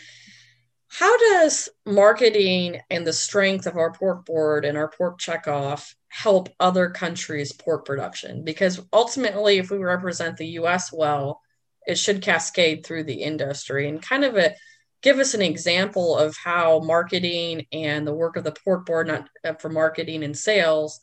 How 0.88 1.16
does 1.19 1.69
marketing 1.85 2.81
and 2.90 3.07
the 3.07 3.12
strength 3.12 3.66
of 3.66 3.76
our 3.76 3.93
pork 3.93 4.25
board 4.25 4.64
and 4.64 4.78
our 4.78 4.88
pork 4.88 5.19
checkoff 5.19 5.95
help 6.09 6.49
other 6.61 6.90
countries' 6.90 7.52
pork 7.52 7.85
production? 7.85 8.45
Because 8.45 8.81
ultimately, 8.93 9.59
if 9.59 9.71
we 9.71 9.78
represent 9.78 10.37
the 10.37 10.47
US 10.61 10.93
well, 10.93 11.40
it 11.87 11.99
should 11.99 12.23
cascade 12.23 12.85
through 12.85 13.05
the 13.05 13.23
industry 13.23 13.88
and 13.88 14.02
kind 14.02 14.25
of 14.25 14.37
a 14.37 14.55
give 15.02 15.19
us 15.19 15.35
an 15.35 15.43
example 15.43 16.16
of 16.16 16.37
how 16.37 16.81
marketing 16.81 17.66
and 17.73 18.07
the 18.07 18.14
work 18.14 18.37
of 18.37 18.45
the 18.45 18.52
pork 18.64 18.87
board 18.87 19.07
not 19.07 19.28
uh, 19.45 19.52
for 19.55 19.69
marketing 19.69 20.25
and 20.25 20.37
sales 20.37 21.00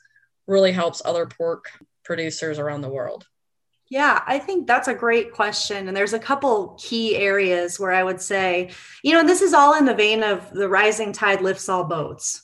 really 0.48 0.72
helps 0.72 1.02
other 1.06 1.25
pork 1.25 1.72
producers 2.04 2.60
around 2.60 2.82
the 2.82 2.90
world 2.90 3.25
yeah, 3.94 4.24
I 4.26 4.40
think 4.40 4.66
that's 4.66 4.88
a 4.88 4.96
great 4.96 5.32
question. 5.32 5.88
And 5.88 5.96
there's 5.96 6.14
a 6.14 6.20
couple 6.20 6.76
key 6.82 7.16
areas 7.16 7.80
where 7.80 7.92
I 7.92 8.02
would 8.02 8.20
say, 8.20 8.72
you 9.04 9.14
know, 9.14 9.24
this 9.24 9.44
is 9.44 9.54
all 9.54 9.76
in 9.76 9.86
the 9.86 9.94
vein 9.94 10.24
of 10.24 10.50
the 10.50 10.68
rising 10.68 11.14
tide 11.14 11.42
lifts 11.42 11.70
all 11.70 11.84
boats. 11.84 12.42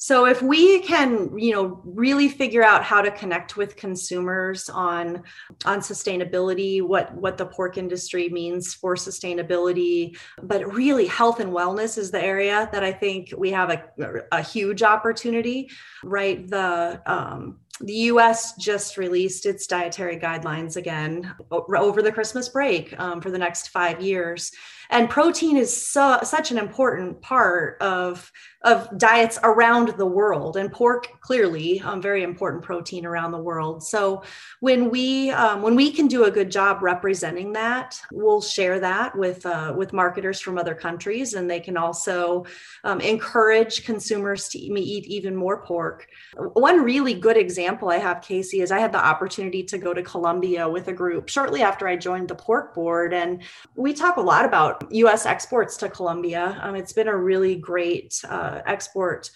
So 0.00 0.26
if 0.26 0.40
we 0.40 0.80
can, 0.82 1.36
you 1.36 1.52
know, 1.52 1.80
really 1.84 2.28
figure 2.28 2.62
out 2.62 2.84
how 2.84 3.02
to 3.02 3.10
connect 3.10 3.56
with 3.56 3.74
consumers 3.74 4.70
on 4.70 5.24
on 5.64 5.80
sustainability, 5.80 6.80
what 6.80 7.12
what 7.16 7.36
the 7.36 7.46
pork 7.46 7.76
industry 7.76 8.28
means 8.28 8.74
for 8.74 8.94
sustainability, 8.94 10.16
but 10.40 10.72
really 10.72 11.06
health 11.06 11.40
and 11.40 11.50
wellness 11.50 11.98
is 11.98 12.12
the 12.12 12.22
area 12.22 12.68
that 12.70 12.84
I 12.84 12.92
think 12.92 13.34
we 13.36 13.50
have 13.50 13.70
a, 13.70 14.22
a 14.30 14.40
huge 14.40 14.84
opportunity, 14.84 15.68
right? 16.04 16.48
The 16.48 17.02
um, 17.04 17.58
the 17.80 17.94
US 18.12 18.54
just 18.54 18.98
released 18.98 19.46
its 19.46 19.66
dietary 19.66 20.16
guidelines 20.16 20.76
again 20.76 21.34
over 21.50 22.02
the 22.02 22.12
Christmas 22.12 22.48
break 22.48 22.98
um, 23.00 23.20
for 23.20 23.32
the 23.32 23.38
next 23.38 23.70
five 23.70 24.00
years 24.00 24.52
and 24.90 25.10
protein 25.10 25.56
is 25.56 25.74
so, 25.74 26.20
such 26.22 26.50
an 26.50 26.58
important 26.58 27.20
part 27.20 27.80
of 27.80 28.30
of 28.62 28.88
diets 28.98 29.38
around 29.44 29.94
the 29.98 30.06
world. 30.06 30.56
And 30.56 30.70
pork 30.72 31.20
clearly 31.20 31.80
um, 31.80 32.02
very 32.02 32.24
important 32.24 32.64
protein 32.64 33.06
around 33.06 33.30
the 33.30 33.38
world. 33.38 33.84
So 33.84 34.24
when 34.58 34.90
we 34.90 35.30
um, 35.30 35.62
when 35.62 35.76
we 35.76 35.92
can 35.92 36.08
do 36.08 36.24
a 36.24 36.30
good 36.30 36.50
job 36.50 36.82
representing 36.82 37.52
that 37.52 38.00
we'll 38.10 38.40
share 38.40 38.80
that 38.80 39.16
with 39.16 39.46
uh, 39.46 39.74
with 39.76 39.92
marketers 39.92 40.40
from 40.40 40.58
other 40.58 40.74
countries. 40.74 41.34
And 41.34 41.48
they 41.48 41.60
can 41.60 41.76
also 41.76 42.46
um, 42.82 43.00
encourage 43.00 43.84
consumers 43.84 44.48
to 44.48 44.58
eat 44.58 45.06
even 45.06 45.36
more 45.36 45.62
pork. 45.62 46.06
One 46.36 46.82
really 46.82 47.14
good 47.14 47.36
example 47.36 47.90
i 47.90 47.98
have 47.98 48.22
casey 48.22 48.60
is 48.60 48.70
i 48.70 48.78
had 48.78 48.92
the 48.92 49.04
opportunity 49.04 49.62
to 49.64 49.78
go 49.78 49.94
to 49.94 50.02
colombia 50.02 50.68
with 50.68 50.88
a 50.88 50.92
group 50.92 51.28
shortly 51.28 51.62
after 51.62 51.86
i 51.86 51.96
joined 51.96 52.28
the 52.28 52.34
pork 52.34 52.74
board. 52.74 53.14
And 53.14 53.42
we 53.76 53.92
talk 53.92 54.16
a 54.16 54.20
lot 54.20 54.44
about 54.44 54.77
U.S. 54.90 55.26
exports 55.26 55.76
to 55.78 55.88
Colombia. 55.88 56.58
Um, 56.62 56.74
it's 56.74 56.92
been 56.92 57.08
a 57.08 57.16
really 57.16 57.56
great 57.56 58.20
uh, 58.28 58.60
export 58.66 59.30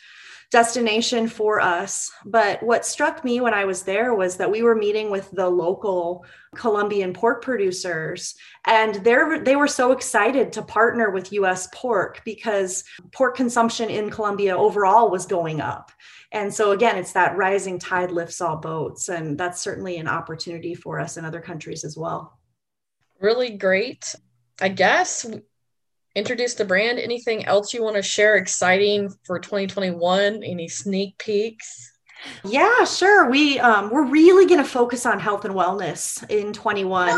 destination 0.52 1.26
for 1.26 1.60
us. 1.60 2.12
But 2.26 2.62
what 2.62 2.84
struck 2.84 3.24
me 3.24 3.40
when 3.40 3.54
I 3.54 3.64
was 3.64 3.82
there 3.82 4.14
was 4.14 4.36
that 4.36 4.50
we 4.50 4.62
were 4.62 4.74
meeting 4.74 5.10
with 5.10 5.30
the 5.32 5.48
local 5.48 6.26
Colombian 6.54 7.14
pork 7.14 7.42
producers, 7.42 8.34
and 8.66 8.96
they 8.96 9.16
they 9.42 9.56
were 9.56 9.66
so 9.66 9.92
excited 9.92 10.52
to 10.52 10.62
partner 10.62 11.10
with 11.10 11.32
U.S. 11.32 11.68
pork 11.74 12.20
because 12.24 12.84
pork 13.12 13.34
consumption 13.34 13.88
in 13.88 14.10
Colombia 14.10 14.56
overall 14.56 15.10
was 15.10 15.24
going 15.24 15.62
up. 15.62 15.90
And 16.32 16.52
so 16.52 16.72
again, 16.72 16.96
it's 16.96 17.12
that 17.12 17.36
rising 17.36 17.78
tide 17.78 18.10
lifts 18.10 18.40
all 18.42 18.56
boats, 18.56 19.08
and 19.08 19.38
that's 19.38 19.62
certainly 19.62 19.96
an 19.96 20.06
opportunity 20.06 20.74
for 20.74 21.00
us 21.00 21.16
in 21.16 21.24
other 21.24 21.40
countries 21.40 21.82
as 21.82 21.96
well. 21.96 22.38
Really 23.20 23.56
great. 23.56 24.14
I 24.60 24.68
guess 24.68 25.26
introduce 26.14 26.54
the 26.54 26.64
brand. 26.64 26.98
Anything 26.98 27.46
else 27.46 27.72
you 27.72 27.82
want 27.82 27.96
to 27.96 28.02
share 28.02 28.36
exciting 28.36 29.10
for 29.24 29.38
2021? 29.38 30.42
Any 30.44 30.68
sneak 30.68 31.18
peeks? 31.18 31.91
Yeah, 32.44 32.84
sure. 32.84 33.30
We 33.30 33.58
um, 33.60 33.90
we're 33.90 34.06
really 34.06 34.46
going 34.46 34.62
to 34.62 34.68
focus 34.68 35.06
on 35.06 35.20
health 35.20 35.44
and 35.44 35.54
wellness 35.54 36.28
in 36.28 36.52
21. 36.52 37.10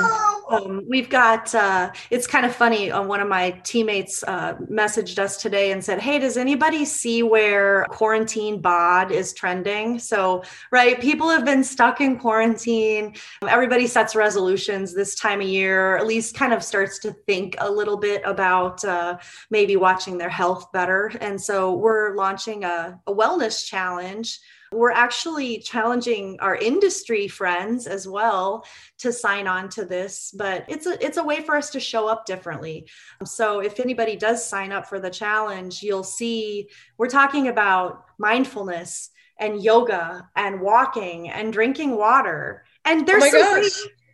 Um, 0.51 0.83
we've 0.89 1.09
got. 1.09 1.55
Uh, 1.55 1.91
it's 2.11 2.27
kind 2.27 2.45
of 2.45 2.55
funny. 2.55 2.91
Uh, 2.91 3.03
one 3.03 3.21
of 3.21 3.29
my 3.29 3.53
teammates 3.65 4.23
uh, 4.25 4.55
messaged 4.71 5.19
us 5.19 5.37
today 5.39 5.73
and 5.73 5.83
said, 5.83 6.01
"Hey, 6.01 6.19
does 6.19 6.37
anybody 6.37 6.85
see 6.85 7.23
where 7.23 7.87
quarantine 7.91 8.61
bod 8.61 9.11
is 9.11 9.33
trending?" 9.33 9.99
So, 9.99 10.43
right, 10.71 11.01
people 11.01 11.31
have 11.31 11.45
been 11.45 11.65
stuck 11.65 12.01
in 12.01 12.19
quarantine. 12.19 13.15
Everybody 13.47 13.87
sets 13.87 14.15
resolutions 14.15 14.95
this 14.95 15.15
time 15.15 15.41
of 15.41 15.49
year, 15.49 15.93
or 15.93 15.99
at 15.99 16.07
least 16.07 16.37
kind 16.37 16.53
of 16.53 16.63
starts 16.63 16.99
to 17.01 17.13
think 17.27 17.57
a 17.59 17.71
little 17.71 17.97
bit 17.97 18.23
about 18.25 18.85
uh, 18.85 19.19
maybe 19.51 19.77
watching 19.77 20.19
their 20.19 20.29
health 20.29 20.71
better. 20.73 21.13
And 21.21 21.41
so, 21.41 21.75
we're 21.75 22.15
launching 22.15 22.65
a, 22.65 23.01
a 23.07 23.15
wellness 23.15 23.65
challenge 23.65 24.41
we're 24.75 24.91
actually 24.91 25.59
challenging 25.59 26.37
our 26.41 26.57
industry 26.57 27.29
friends 27.29 27.87
as 27.87 28.07
well 28.09 28.67
to 28.99 29.13
sign 29.13 29.47
on 29.47 29.69
to 29.69 29.85
this 29.85 30.35
but 30.37 30.65
it's 30.69 30.87
a 30.87 31.05
it's 31.05 31.17
a 31.17 31.25
way 31.25 31.41
for 31.41 31.57
us 31.57 31.71
to 31.71 31.81
show 31.81 32.09
up 32.09 32.27
differently. 32.27 32.89
So 33.25 33.61
if 33.61 33.81
anybody 33.81 34.17
does 34.17 34.45
sign 34.45 34.73
up 34.73 34.87
for 34.87 35.01
the 35.01 35.11
challenge 35.11 35.83
you'll 35.83 36.05
see 36.05 36.69
we're 36.99 37.09
talking 37.09 37.49
about 37.49 38.05
mindfulness 38.19 39.11
and 39.39 39.63
yoga 39.63 40.29
and 40.37 40.61
walking 40.61 41.29
and 41.29 41.53
drinking 41.53 41.97
water. 41.97 42.65
And 42.85 43.07
there's 43.07 43.25
oh 43.25 43.69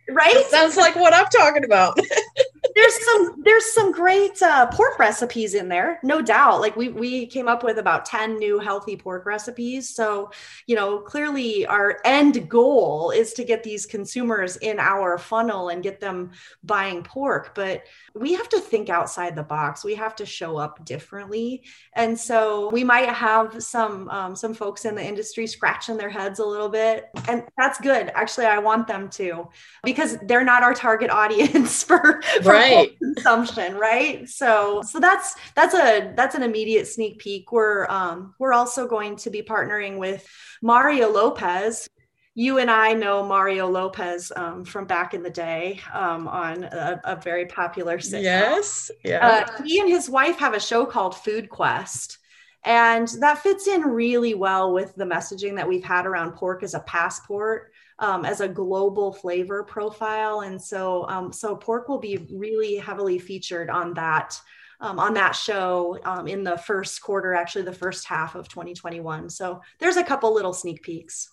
right? 0.09 0.33
That 0.33 0.49
sounds 0.49 0.77
like 0.77 0.95
what 0.95 1.13
i'm 1.13 1.27
talking 1.27 1.63
about 1.63 1.97
some 3.11 3.41
there's 3.43 3.73
some 3.73 3.91
great 3.91 4.41
uh, 4.41 4.67
pork 4.67 4.99
recipes 4.99 5.53
in 5.53 5.67
there, 5.67 5.99
no 6.03 6.21
doubt. 6.21 6.61
Like 6.61 6.75
we 6.75 6.89
we 6.89 7.25
came 7.27 7.47
up 7.47 7.63
with 7.63 7.77
about 7.77 8.05
ten 8.05 8.37
new 8.37 8.59
healthy 8.59 8.95
pork 8.95 9.25
recipes. 9.25 9.89
So 9.89 10.31
you 10.67 10.75
know, 10.75 10.99
clearly 10.99 11.65
our 11.65 11.99
end 12.05 12.49
goal 12.49 13.11
is 13.11 13.33
to 13.33 13.43
get 13.43 13.63
these 13.63 13.85
consumers 13.85 14.57
in 14.57 14.79
our 14.79 15.17
funnel 15.17 15.69
and 15.69 15.83
get 15.83 15.99
them 15.99 16.31
buying 16.63 17.03
pork. 17.03 17.53
But 17.55 17.83
we 18.13 18.33
have 18.33 18.49
to 18.49 18.59
think 18.59 18.89
outside 18.89 19.35
the 19.35 19.43
box. 19.43 19.83
We 19.83 19.95
have 19.95 20.15
to 20.17 20.25
show 20.25 20.57
up 20.57 20.83
differently, 20.85 21.63
and 21.93 22.19
so 22.19 22.69
we 22.71 22.83
might 22.83 23.09
have 23.09 23.61
some 23.63 24.09
um, 24.09 24.35
some 24.35 24.53
folks 24.53 24.85
in 24.85 24.95
the 24.95 25.05
industry 25.05 25.47
scratching 25.47 25.97
their 25.97 26.09
heads 26.09 26.39
a 26.39 26.45
little 26.45 26.69
bit, 26.69 27.09
and 27.27 27.43
that's 27.57 27.79
good. 27.79 28.11
Actually, 28.15 28.47
I 28.47 28.59
want 28.59 28.87
them 28.87 29.09
to 29.11 29.49
because 29.83 30.17
they're 30.23 30.45
not 30.45 30.63
our 30.63 30.73
target 30.73 31.09
audience 31.21 31.83
for, 31.83 32.21
for 32.41 32.51
right. 32.51 32.97
Consumption, 33.01 33.75
right? 33.75 34.27
So 34.29 34.81
so 34.83 34.99
that's 34.99 35.35
that's 35.55 35.73
a 35.73 36.13
that's 36.15 36.35
an 36.35 36.43
immediate 36.43 36.87
sneak 36.87 37.19
peek. 37.19 37.51
We're 37.51 37.87
um 37.87 38.35
we're 38.39 38.53
also 38.53 38.87
going 38.87 39.15
to 39.17 39.29
be 39.29 39.41
partnering 39.41 39.97
with 39.97 40.27
Mario 40.61 41.11
Lopez. 41.11 41.87
You 42.33 42.59
and 42.59 42.71
I 42.71 42.93
know 42.93 43.25
Mario 43.25 43.67
Lopez 43.67 44.31
um, 44.33 44.63
from 44.63 44.85
back 44.85 45.13
in 45.13 45.21
the 45.21 45.29
day 45.29 45.81
um, 45.91 46.29
on 46.29 46.63
a, 46.63 47.01
a, 47.03 47.15
very 47.17 47.45
popular 47.45 47.97
sitcom. 47.97 48.23
Yes, 48.23 48.89
yeah. 49.03 49.45
Uh, 49.49 49.63
he 49.65 49.81
and 49.81 49.89
his 49.89 50.09
wife 50.09 50.39
have 50.39 50.53
a 50.53 50.59
show 50.59 50.85
called 50.85 51.13
Food 51.13 51.49
Quest. 51.49 52.19
And 52.63 53.07
that 53.19 53.39
fits 53.39 53.67
in 53.67 53.81
really 53.81 54.33
well 54.33 54.71
with 54.71 54.95
the 54.95 55.03
messaging 55.03 55.55
that 55.55 55.67
we've 55.67 55.83
had 55.83 56.05
around 56.05 56.33
pork 56.33 56.63
as 56.63 56.73
a 56.73 56.79
passport 56.79 57.70
um, 58.01 58.25
as 58.25 58.41
a 58.41 58.47
global 58.47 59.13
flavor 59.13 59.63
profile. 59.63 60.41
And 60.41 60.61
so, 60.61 61.07
um, 61.07 61.31
so 61.31 61.55
pork 61.55 61.87
will 61.87 61.99
be 61.99 62.27
really 62.31 62.75
heavily 62.77 63.19
featured 63.19 63.69
on 63.69 63.93
that. 63.93 64.39
Um, 64.79 64.97
on 64.97 65.13
that 65.13 65.35
show 65.35 65.99
um, 66.05 66.27
in 66.27 66.43
the 66.43 66.57
first 66.57 67.03
quarter, 67.03 67.35
actually 67.35 67.61
the 67.65 67.71
first 67.71 68.07
half 68.07 68.33
of 68.33 68.49
2021. 68.49 69.29
So 69.29 69.61
there's 69.77 69.97
a 69.97 70.03
couple 70.03 70.33
little 70.33 70.53
sneak 70.53 70.81
peeks. 70.81 71.29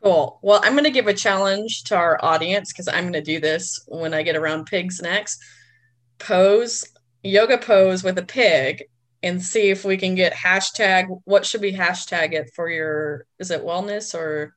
Cool. 0.00 0.38
Well, 0.42 0.60
I'm 0.62 0.74
going 0.74 0.84
to 0.84 0.92
give 0.92 1.08
a 1.08 1.12
challenge 1.12 1.82
to 1.84 1.96
our 1.96 2.24
audience 2.24 2.72
because 2.72 2.86
I'm 2.86 3.02
going 3.02 3.14
to 3.14 3.20
do 3.20 3.40
this 3.40 3.82
when 3.88 4.14
I 4.14 4.22
get 4.22 4.36
around 4.36 4.66
pigs 4.66 5.02
next. 5.02 5.42
Pose, 6.20 6.84
yoga 7.24 7.58
pose 7.58 8.04
with 8.04 8.16
a 8.18 8.24
pig 8.24 8.84
and 9.24 9.42
see 9.42 9.70
if 9.70 9.84
we 9.84 9.96
can 9.96 10.14
get 10.14 10.32
hashtag. 10.32 11.08
What 11.24 11.44
should 11.44 11.62
we 11.62 11.72
hashtag 11.72 12.32
it 12.32 12.52
for 12.54 12.68
your, 12.68 13.26
is 13.40 13.50
it 13.50 13.64
wellness 13.64 14.14
or? 14.14 14.54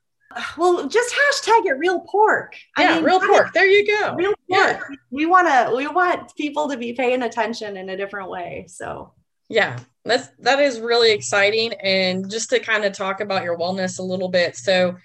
Well 0.57 0.87
just 0.87 1.13
hashtag 1.13 1.65
it 1.65 1.77
real 1.77 2.01
pork. 2.01 2.55
Yeah 2.77 2.95
mean, 2.95 3.03
real 3.03 3.19
pork. 3.19 3.53
There 3.53 3.67
you 3.67 3.85
go. 3.85 4.15
Real 4.15 4.33
pork. 4.33 4.37
Yeah. 4.47 4.81
we 5.11 5.25
want 5.25 5.47
to 5.47 5.75
we 5.75 5.87
want 5.87 6.35
people 6.35 6.69
to 6.69 6.77
be 6.77 6.93
paying 6.93 7.23
attention 7.23 7.77
in 7.77 7.89
a 7.89 7.97
different 7.97 8.29
way 8.29 8.65
so. 8.67 9.13
Yeah 9.49 9.79
that's 10.07 10.29
that 10.39 10.59
is 10.59 10.79
really 10.79 11.11
exciting 11.11 11.73
and 11.83 12.29
just 12.31 12.49
to 12.49 12.59
kind 12.59 12.85
of 12.85 12.93
talk 12.93 13.19
about 13.19 13.43
your 13.43 13.57
wellness 13.57 13.99
a 13.99 14.03
little 14.03 14.29
bit 14.29 14.55
so 14.55 14.95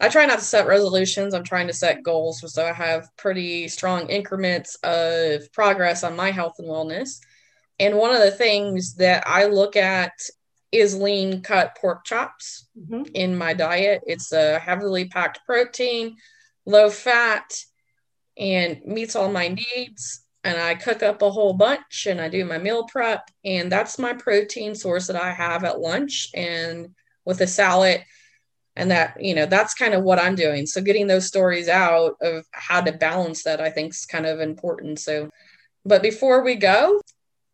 i 0.00 0.08
try 0.08 0.24
not 0.24 0.38
to 0.38 0.44
set 0.44 0.66
resolutions 0.66 1.34
i'm 1.34 1.44
trying 1.44 1.66
to 1.66 1.72
set 1.72 2.02
goals 2.02 2.42
so 2.52 2.64
i 2.64 2.72
have 2.72 3.08
pretty 3.16 3.68
strong 3.68 4.08
increments 4.08 4.76
of 4.84 5.52
progress 5.52 6.04
on 6.04 6.16
my 6.16 6.30
health 6.30 6.54
and 6.58 6.68
wellness 6.68 7.18
and 7.80 7.96
one 7.96 8.14
of 8.14 8.20
the 8.20 8.30
things 8.30 8.94
that 8.94 9.24
i 9.26 9.46
look 9.46 9.76
at 9.76 10.12
is 10.74 10.96
lean 10.96 11.40
cut 11.40 11.76
pork 11.80 12.04
chops 12.04 12.68
mm-hmm. 12.78 13.02
in 13.14 13.36
my 13.36 13.54
diet. 13.54 14.02
It's 14.06 14.32
a 14.32 14.58
heavily 14.58 15.06
packed 15.06 15.40
protein, 15.46 16.16
low 16.66 16.90
fat, 16.90 17.56
and 18.36 18.80
meets 18.84 19.14
all 19.14 19.30
my 19.30 19.48
needs. 19.48 20.22
And 20.42 20.60
I 20.60 20.74
cook 20.74 21.02
up 21.02 21.22
a 21.22 21.30
whole 21.30 21.54
bunch 21.54 22.06
and 22.06 22.20
I 22.20 22.28
do 22.28 22.44
my 22.44 22.58
meal 22.58 22.84
prep. 22.84 23.30
And 23.44 23.72
that's 23.72 23.98
my 23.98 24.12
protein 24.12 24.74
source 24.74 25.06
that 25.06 25.16
I 25.16 25.32
have 25.32 25.64
at 25.64 25.80
lunch 25.80 26.28
and 26.34 26.90
with 27.24 27.40
a 27.40 27.46
salad. 27.46 28.04
And 28.76 28.90
that, 28.90 29.16
you 29.20 29.34
know, 29.34 29.46
that's 29.46 29.72
kind 29.72 29.94
of 29.94 30.02
what 30.02 30.18
I'm 30.18 30.34
doing. 30.34 30.66
So 30.66 30.82
getting 30.82 31.06
those 31.06 31.26
stories 31.26 31.68
out 31.68 32.16
of 32.20 32.44
how 32.50 32.80
to 32.80 32.92
balance 32.92 33.44
that, 33.44 33.60
I 33.60 33.70
think 33.70 33.94
is 33.94 34.04
kind 34.04 34.26
of 34.26 34.40
important. 34.40 34.98
So, 34.98 35.30
but 35.84 36.02
before 36.02 36.42
we 36.42 36.56
go, 36.56 37.00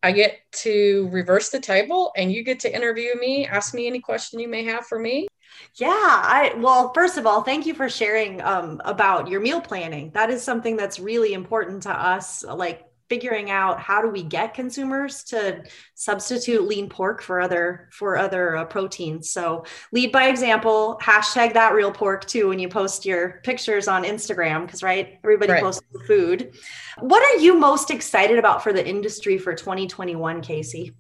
I 0.02 0.12
get 0.12 0.40
to 0.52 1.08
reverse 1.12 1.50
the 1.50 1.60
table 1.60 2.12
and 2.16 2.32
you 2.32 2.42
get 2.42 2.60
to 2.60 2.74
interview 2.74 3.14
me, 3.16 3.46
ask 3.46 3.74
me 3.74 3.86
any 3.86 4.00
question 4.00 4.40
you 4.40 4.48
may 4.48 4.64
have 4.64 4.86
for 4.86 4.98
me. 4.98 5.28
Yeah, 5.76 5.88
I 5.90 6.54
well, 6.56 6.92
first 6.94 7.18
of 7.18 7.26
all, 7.26 7.42
thank 7.42 7.66
you 7.66 7.74
for 7.74 7.88
sharing 7.88 8.40
um, 8.40 8.80
about 8.84 9.28
your 9.28 9.40
meal 9.40 9.60
planning. 9.60 10.10
That 10.14 10.30
is 10.30 10.42
something 10.42 10.76
that's 10.76 10.98
really 10.98 11.34
important 11.34 11.82
to 11.84 11.90
us. 11.90 12.44
Like 12.44 12.89
figuring 13.11 13.51
out 13.51 13.81
how 13.81 14.01
do 14.01 14.09
we 14.09 14.23
get 14.23 14.55
consumers 14.55 15.25
to 15.25 15.62
substitute 15.94 16.66
lean 16.66 16.88
pork 16.88 17.20
for 17.20 17.40
other 17.40 17.88
for 17.92 18.16
other 18.16 18.57
uh, 18.57 18.64
proteins. 18.64 19.33
So 19.33 19.64
lead 19.92 20.12
by 20.12 20.29
example 20.29 20.99
hashtag 21.03 21.53
that 21.55 21.75
real 21.75 21.90
pork 21.90 22.25
too 22.25 22.49
when 22.49 22.61
you 22.61 22.68
post 22.68 23.05
your 23.05 23.40
pictures 23.42 23.88
on 23.88 24.05
instagram 24.05 24.64
because 24.64 24.83
right 24.83 25.18
everybody 25.25 25.53
right. 25.53 25.62
posts 25.62 25.83
food. 26.07 26.55
What 27.01 27.23
are 27.23 27.40
you 27.40 27.59
most 27.59 27.90
excited 27.90 28.38
about 28.38 28.62
for 28.62 28.73
the 28.73 28.87
industry 28.87 29.37
for 29.37 29.55
2021 29.55 30.40
casey? 30.40 30.94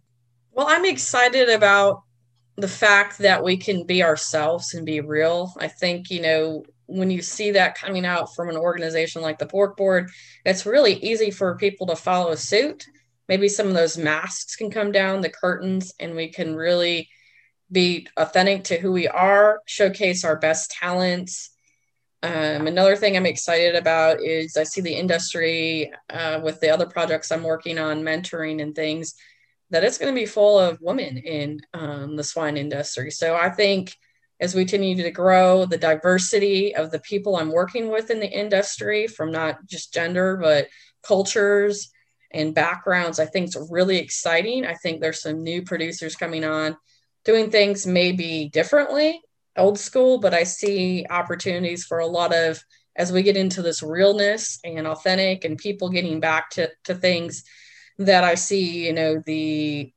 Well 0.52 0.66
i'm 0.68 0.84
excited 0.84 1.48
about 1.48 2.02
the 2.56 2.68
fact 2.68 3.18
that 3.18 3.42
we 3.42 3.56
can 3.56 3.86
be 3.86 4.02
ourselves 4.02 4.74
and 4.74 4.84
be 4.84 5.00
real. 5.00 5.54
I 5.58 5.68
think 5.68 6.10
you 6.10 6.20
know 6.20 6.64
when 6.90 7.10
you 7.10 7.22
see 7.22 7.52
that 7.52 7.78
coming 7.78 8.04
out 8.04 8.34
from 8.34 8.48
an 8.48 8.56
organization 8.56 9.22
like 9.22 9.38
the 9.38 9.46
pork 9.46 9.76
board 9.76 10.10
it's 10.44 10.66
really 10.66 10.94
easy 10.94 11.30
for 11.30 11.56
people 11.56 11.86
to 11.86 11.96
follow 11.96 12.34
suit. 12.34 12.86
Maybe 13.28 13.48
some 13.48 13.68
of 13.68 13.74
those 13.74 13.96
masks 13.96 14.56
can 14.56 14.70
come 14.70 14.92
down 14.92 15.20
the 15.20 15.28
curtains 15.28 15.94
and 16.00 16.16
we 16.16 16.28
can 16.28 16.56
really 16.56 17.08
be 17.70 18.08
authentic 18.16 18.64
to 18.64 18.78
who 18.78 18.90
we 18.90 19.06
are 19.06 19.60
showcase 19.66 20.24
our 20.24 20.36
best 20.36 20.70
talents. 20.72 21.50
Um, 22.22 22.66
another 22.66 22.96
thing 22.96 23.16
i'm 23.16 23.24
excited 23.24 23.74
about 23.74 24.20
is 24.20 24.58
i 24.58 24.64
see 24.64 24.82
the 24.82 24.92
industry 24.92 25.90
uh, 26.10 26.38
with 26.44 26.60
the 26.60 26.68
other 26.68 26.84
projects 26.84 27.32
i'm 27.32 27.42
working 27.42 27.78
on 27.78 28.02
mentoring 28.02 28.60
and 28.60 28.74
things 28.74 29.14
that 29.70 29.84
it's 29.84 29.96
going 29.96 30.14
to 30.14 30.20
be 30.20 30.26
full 30.26 30.58
of 30.58 30.82
women 30.82 31.16
in 31.16 31.60
um, 31.72 32.16
the 32.16 32.24
swine 32.24 32.58
industry. 32.58 33.10
So 33.10 33.36
i 33.36 33.48
think 33.48 33.96
as 34.40 34.54
we 34.54 34.64
continue 34.64 35.02
to 35.02 35.10
grow 35.10 35.66
the 35.66 35.76
diversity 35.76 36.74
of 36.74 36.90
the 36.90 37.00
people 37.00 37.36
I'm 37.36 37.52
working 37.52 37.90
with 37.90 38.10
in 38.10 38.20
the 38.20 38.30
industry 38.30 39.06
from 39.06 39.30
not 39.30 39.66
just 39.66 39.92
gender, 39.92 40.36
but 40.36 40.68
cultures 41.02 41.90
and 42.32 42.54
backgrounds, 42.54 43.18
I 43.18 43.26
think 43.26 43.46
it's 43.46 43.70
really 43.70 43.98
exciting. 43.98 44.64
I 44.64 44.74
think 44.74 45.00
there's 45.00 45.22
some 45.22 45.42
new 45.42 45.62
producers 45.62 46.16
coming 46.16 46.44
on 46.44 46.76
doing 47.24 47.50
things 47.50 47.86
maybe 47.86 48.48
differently, 48.52 49.20
old 49.56 49.78
school, 49.78 50.18
but 50.18 50.32
I 50.32 50.44
see 50.44 51.04
opportunities 51.10 51.84
for 51.84 51.98
a 51.98 52.06
lot 52.06 52.34
of 52.34 52.62
as 52.96 53.12
we 53.12 53.22
get 53.22 53.36
into 53.36 53.62
this 53.62 53.82
realness 53.82 54.58
and 54.64 54.86
authentic 54.86 55.44
and 55.44 55.58
people 55.58 55.90
getting 55.90 56.20
back 56.20 56.50
to, 56.50 56.70
to 56.84 56.94
things 56.94 57.44
that 57.98 58.24
I 58.24 58.34
see, 58.34 58.86
you 58.86 58.92
know, 58.92 59.22
the 59.24 59.92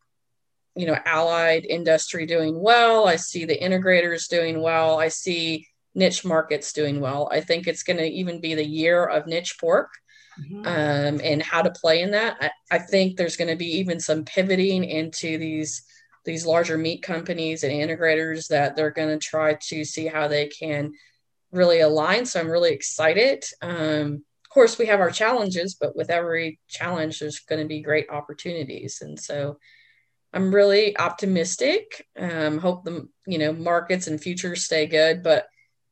you 0.76 0.86
know 0.86 0.98
allied 1.06 1.66
industry 1.66 2.26
doing 2.26 2.60
well 2.60 3.08
i 3.08 3.16
see 3.16 3.46
the 3.46 3.58
integrators 3.58 4.28
doing 4.28 4.62
well 4.62 5.00
i 5.00 5.08
see 5.08 5.68
niche 5.96 6.26
markets 6.26 6.74
doing 6.74 7.00
well 7.00 7.30
i 7.32 7.40
think 7.40 7.68
it's 7.68 7.84
going 7.84 7.98
to 7.98 8.08
even 8.08 8.42
be 8.42 8.56
the 8.56 8.66
year 8.66 9.06
of 9.06 9.28
niche 9.28 9.58
pork 9.60 9.92
mm-hmm. 10.40 10.66
um, 10.66 11.22
and 11.24 11.42
how 11.44 11.62
to 11.62 11.72
play 11.72 12.02
in 12.02 12.12
that 12.12 12.38
I, 12.42 12.52
I 12.72 12.80
think 12.80 13.18
there's 13.18 13.38
going 13.38 13.50
to 13.50 13.56
be 13.56 13.78
even 13.78 14.00
some 14.00 14.26
pivoting 14.26 14.84
into 14.84 15.38
these 15.38 15.84
these 16.26 16.46
larger 16.46 16.78
meat 16.78 17.04
companies 17.04 17.64
and 17.64 17.72
integrators 17.74 18.48
that 18.48 18.76
they're 18.76 18.92
going 18.92 19.10
to 19.10 19.18
try 19.18 19.58
to 19.70 19.84
see 19.84 20.08
how 20.08 20.28
they 20.28 20.48
can 20.48 20.94
really 21.52 21.82
align. 21.82 22.26
So 22.26 22.40
I'm 22.40 22.50
really 22.50 22.72
excited. 22.72 23.44
Um, 23.62 24.24
of 24.44 24.50
course, 24.50 24.78
we 24.78 24.86
have 24.88 25.00
our 25.00 25.12
challenges, 25.12 25.76
but 25.76 25.96
with 25.96 26.10
every 26.10 26.60
challenge, 26.68 27.20
there's 27.20 27.40
going 27.40 27.62
to 27.62 27.68
be 27.68 27.82
great 27.82 28.10
opportunities. 28.10 29.00
And 29.02 29.20
so 29.20 29.58
I'm 30.34 30.54
really 30.54 30.98
optimistic. 30.98 32.08
Um, 32.18 32.58
hope 32.58 32.84
the 32.84 33.08
you 33.28 33.38
know 33.38 33.54
markets 33.54 34.08
and 34.08 34.20
futures 34.22 34.66
stay 34.66 34.88
good, 34.88 35.22
but 35.22 35.48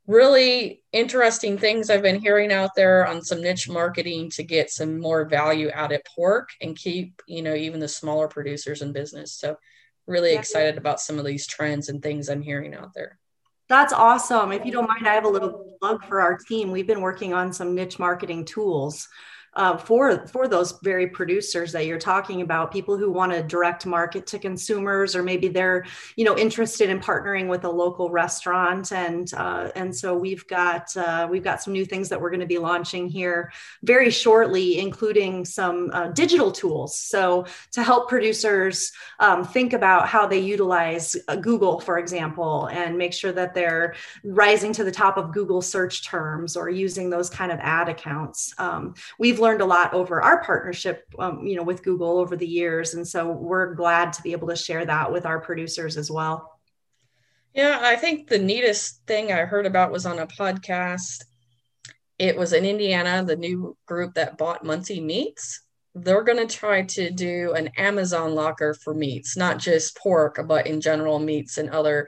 really 0.08 0.84
interesting 0.92 1.58
things 1.58 1.90
I've 1.90 2.02
been 2.02 2.20
hearing 2.20 2.52
out 2.52 2.72
there 2.76 3.06
on 3.06 3.22
some 3.22 3.42
niche 3.42 3.70
marketing 3.70 4.32
to 4.32 4.44
get 4.44 4.72
some 4.72 5.00
more 5.00 5.26
value 5.26 5.70
out 5.74 5.92
at 5.92 6.06
pork 6.16 6.50
and 6.60 6.76
keep 6.76 7.22
you 7.28 7.42
know 7.42 7.54
even 7.54 7.80
the 7.80 7.88
smaller 7.88 8.28
producers 8.28 8.82
in 8.82 8.92
business. 8.92 9.34
So 9.34 9.58
really 10.08 10.34
excited 10.34 10.78
about 10.78 11.00
some 11.00 11.20
of 11.20 11.26
these 11.26 11.46
trends 11.46 11.90
and 11.90 12.02
things 12.02 12.28
I'm 12.28 12.42
hearing 12.42 12.74
out 12.74 12.94
there. 12.94 13.20
That's 13.70 13.94
awesome. 13.94 14.52
If 14.52 14.66
you 14.66 14.72
don't 14.72 14.88
mind, 14.88 15.08
I 15.08 15.14
have 15.14 15.24
a 15.24 15.30
little 15.30 15.78
plug 15.80 16.04
for 16.06 16.20
our 16.20 16.38
team. 16.38 16.72
We've 16.72 16.88
been 16.88 17.00
working 17.00 17.34
on 17.34 17.54
some 17.54 17.74
niche 17.74 18.00
marketing 18.00 18.44
tools 18.44 19.08
uh, 19.54 19.76
for 19.76 20.26
for 20.28 20.48
those 20.48 20.80
very 20.82 21.08
producers 21.08 21.74
that 21.74 21.86
you're 21.86 22.00
talking 22.00 22.42
about 22.42 22.72
people 22.72 22.98
who 22.98 23.12
want 23.12 23.32
to 23.34 23.44
direct 23.44 23.86
market 23.86 24.26
to 24.26 24.40
consumers 24.40 25.16
or 25.16 25.24
maybe 25.24 25.50
they're 25.50 25.86
you 26.16 26.24
know 26.24 26.38
interested 26.38 26.90
in 26.90 27.00
partnering 27.00 27.50
with 27.50 27.66
a 27.66 27.70
local 27.70 28.10
restaurant. 28.10 28.92
And 28.94 29.32
uh, 29.34 29.70
and 29.76 29.94
so 29.94 30.18
we've 30.18 30.48
got 30.48 30.96
uh, 30.96 31.28
we've 31.30 31.44
got 31.44 31.62
some 31.62 31.74
new 31.74 31.86
things 31.86 32.08
that 32.10 32.22
we're 32.22 32.30
going 32.30 32.40
to 32.40 32.46
be 32.46 32.60
launching 32.60 33.10
here 33.10 33.52
very 33.84 34.10
shortly 34.10 34.80
including 34.80 35.44
some 35.44 35.90
uh, 35.92 36.08
digital 36.10 36.52
tools. 36.52 36.98
So 36.98 37.46
to 37.72 37.84
help 37.84 38.08
producers 38.08 38.92
um, 39.20 39.44
think 39.44 39.74
about 39.74 40.08
how 40.08 40.28
they 40.28 40.40
utilize 40.40 41.18
uh, 41.28 41.36
google 41.36 41.80
for 41.80 41.98
example 41.98 42.68
and 42.68 42.98
make 42.98 43.14
sure 43.14 43.34
that 43.34 43.54
they're 43.54 43.96
rising 44.24 44.72
to 44.74 44.84
the 44.84 44.92
top 44.92 45.18
of 45.18 45.34
google 45.34 45.62
search 45.62 46.06
terms 46.06 46.56
or 46.56 46.70
using 46.70 47.10
those 47.10 47.30
kind 47.30 47.52
of 47.52 47.60
ad 47.60 47.90
accounts. 47.90 48.54
Um, 48.58 48.94
we've 49.18 49.41
learned 49.42 49.62
a 49.62 49.66
lot 49.66 49.94
over 49.94 50.22
our 50.22 50.44
partnership, 50.44 51.04
um, 51.20 51.46
you 51.46 51.56
know, 51.56 51.64
with 51.64 51.84
Google 51.84 52.20
over 52.20 52.38
the 52.38 52.48
years, 52.48 52.94
and 52.94 53.08
so 53.08 53.30
we're 53.30 53.74
glad 53.74 54.14
to 54.14 54.22
be 54.22 54.32
able 54.32 54.48
to 54.48 54.56
share 54.56 54.86
that 54.86 55.12
with 55.12 55.26
our 55.26 55.42
producers 55.42 55.98
as 55.98 56.10
well. 56.10 56.60
Yeah, 57.54 57.80
I 57.82 57.98
think 57.98 58.28
the 58.28 58.40
neatest 58.40 59.06
thing 59.06 59.32
I 59.32 59.40
heard 59.40 59.66
about 59.66 59.92
was 59.92 60.06
on 60.06 60.20
a 60.20 60.28
podcast. 60.28 61.26
It 62.18 62.38
was 62.38 62.54
in 62.54 62.66
Indiana, 62.66 63.26
the 63.26 63.36
new 63.36 63.76
group 63.86 64.14
that 64.14 64.38
bought 64.38 64.64
Muncie 64.64 65.02
Meats. 65.02 65.62
They're 65.94 66.24
going 66.24 66.48
to 66.48 66.56
try 66.56 66.84
to 66.84 67.12
do 67.12 67.52
an 67.54 67.70
Amazon 67.78 68.36
locker 68.36 68.74
for 68.74 68.94
meats, 68.94 69.36
not 69.36 69.58
just 69.58 69.98
pork, 69.98 70.40
but 70.48 70.68
in 70.68 70.80
general 70.80 71.20
meats 71.20 71.58
and 71.58 71.70
other 71.70 72.08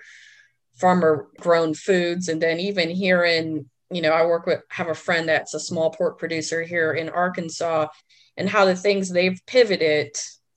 farmer 0.75 1.27
grown 1.39 1.73
foods. 1.73 2.29
And 2.29 2.41
then 2.41 2.59
even 2.59 2.89
here 2.89 3.25
in 3.25 3.69
you 3.95 4.01
know, 4.01 4.11
I 4.11 4.25
work 4.25 4.45
with 4.45 4.61
have 4.69 4.89
a 4.89 4.95
friend 4.95 5.27
that's 5.27 5.53
a 5.53 5.59
small 5.59 5.91
pork 5.91 6.19
producer 6.19 6.63
here 6.63 6.93
in 6.93 7.09
Arkansas, 7.09 7.87
and 8.37 8.49
how 8.49 8.65
the 8.65 8.75
things 8.75 9.09
they've 9.09 9.39
pivoted 9.47 10.15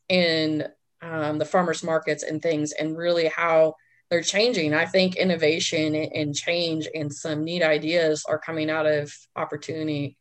in 0.08 0.66
um, 1.02 1.38
the 1.38 1.44
farmers 1.44 1.82
markets 1.82 2.22
and 2.22 2.40
things, 2.42 2.72
and 2.72 2.96
really 2.96 3.28
how 3.28 3.74
they're 4.10 4.22
changing. 4.22 4.72
I 4.72 4.86
think 4.86 5.16
innovation 5.16 5.94
and 5.94 6.34
change 6.34 6.88
and 6.94 7.12
some 7.12 7.44
neat 7.44 7.62
ideas 7.62 8.24
are 8.28 8.38
coming 8.38 8.70
out 8.70 8.86
of 8.86 9.12
opportunity 9.34 10.16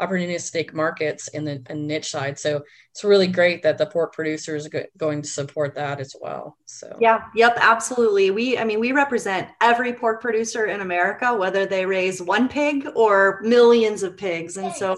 opportunistic 0.00 0.72
markets 0.72 1.28
in 1.28 1.44
the 1.44 1.62
niche 1.74 2.10
side. 2.10 2.38
So 2.38 2.62
it's 2.90 3.04
really 3.04 3.26
great 3.26 3.62
that 3.62 3.78
the 3.78 3.86
pork 3.86 4.12
producer 4.12 4.56
is 4.56 4.66
go- 4.66 4.84
going 4.96 5.22
to 5.22 5.28
support 5.28 5.74
that 5.76 6.00
as 6.00 6.14
well. 6.20 6.56
So 6.66 6.96
yeah, 7.00 7.24
yep, 7.34 7.56
absolutely. 7.60 8.30
We, 8.30 8.58
I 8.58 8.64
mean, 8.64 8.80
we 8.80 8.92
represent 8.92 9.48
every 9.60 9.92
pork 9.92 10.20
producer 10.20 10.66
in 10.66 10.80
America, 10.80 11.34
whether 11.34 11.66
they 11.66 11.86
raise 11.86 12.20
one 12.20 12.48
pig 12.48 12.88
or 12.96 13.40
millions 13.42 14.02
of 14.02 14.16
pigs. 14.16 14.56
And 14.56 14.72
so 14.72 14.96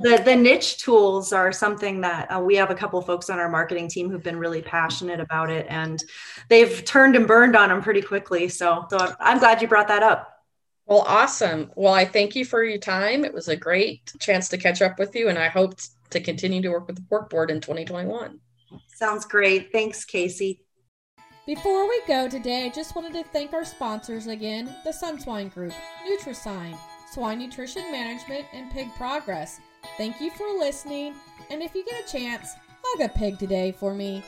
the 0.00 0.20
the 0.24 0.36
niche 0.36 0.78
tools 0.78 1.32
are 1.32 1.52
something 1.52 2.00
that 2.02 2.30
uh, 2.30 2.40
we 2.40 2.56
have 2.56 2.70
a 2.70 2.74
couple 2.74 3.00
folks 3.00 3.30
on 3.30 3.38
our 3.38 3.48
marketing 3.48 3.88
team 3.88 4.10
who've 4.10 4.22
been 4.22 4.38
really 4.38 4.62
passionate 4.62 5.20
about 5.20 5.50
it, 5.50 5.66
and 5.68 6.02
they've 6.48 6.84
turned 6.84 7.16
and 7.16 7.26
burned 7.26 7.56
on 7.56 7.70
them 7.70 7.82
pretty 7.82 8.02
quickly. 8.02 8.48
So, 8.48 8.86
so 8.90 9.14
I'm 9.18 9.38
glad 9.38 9.62
you 9.62 9.68
brought 9.68 9.88
that 9.88 10.02
up. 10.02 10.29
Well, 10.90 11.04
awesome. 11.06 11.70
Well, 11.76 11.94
I 11.94 12.04
thank 12.04 12.34
you 12.34 12.44
for 12.44 12.64
your 12.64 12.78
time. 12.78 13.24
It 13.24 13.32
was 13.32 13.46
a 13.46 13.54
great 13.54 14.12
chance 14.18 14.48
to 14.48 14.58
catch 14.58 14.82
up 14.82 14.98
with 14.98 15.14
you, 15.14 15.28
and 15.28 15.38
I 15.38 15.46
hope 15.46 15.74
to 16.10 16.20
continue 16.20 16.60
to 16.62 16.70
work 16.70 16.88
with 16.88 16.96
the 16.96 17.02
Pork 17.02 17.30
Board 17.30 17.52
in 17.52 17.60
2021. 17.60 18.40
Sounds 18.88 19.24
great. 19.24 19.70
Thanks, 19.70 20.04
Casey. 20.04 20.64
Before 21.46 21.88
we 21.88 22.02
go 22.08 22.28
today, 22.28 22.66
I 22.66 22.70
just 22.70 22.96
wanted 22.96 23.12
to 23.12 23.22
thank 23.22 23.52
our 23.52 23.64
sponsors 23.64 24.26
again 24.26 24.74
the 24.82 24.90
Sunswine 24.90 25.54
Group, 25.54 25.72
Nutrisign, 26.08 26.76
Swine 27.12 27.38
Nutrition 27.38 27.92
Management, 27.92 28.46
and 28.52 28.68
Pig 28.72 28.92
Progress. 28.96 29.60
Thank 29.96 30.20
you 30.20 30.32
for 30.32 30.48
listening, 30.58 31.14
and 31.50 31.62
if 31.62 31.72
you 31.72 31.84
get 31.84 32.04
a 32.04 32.12
chance, 32.12 32.54
hug 32.82 33.08
a 33.08 33.16
pig 33.16 33.38
today 33.38 33.70
for 33.70 33.94
me. 33.94 34.24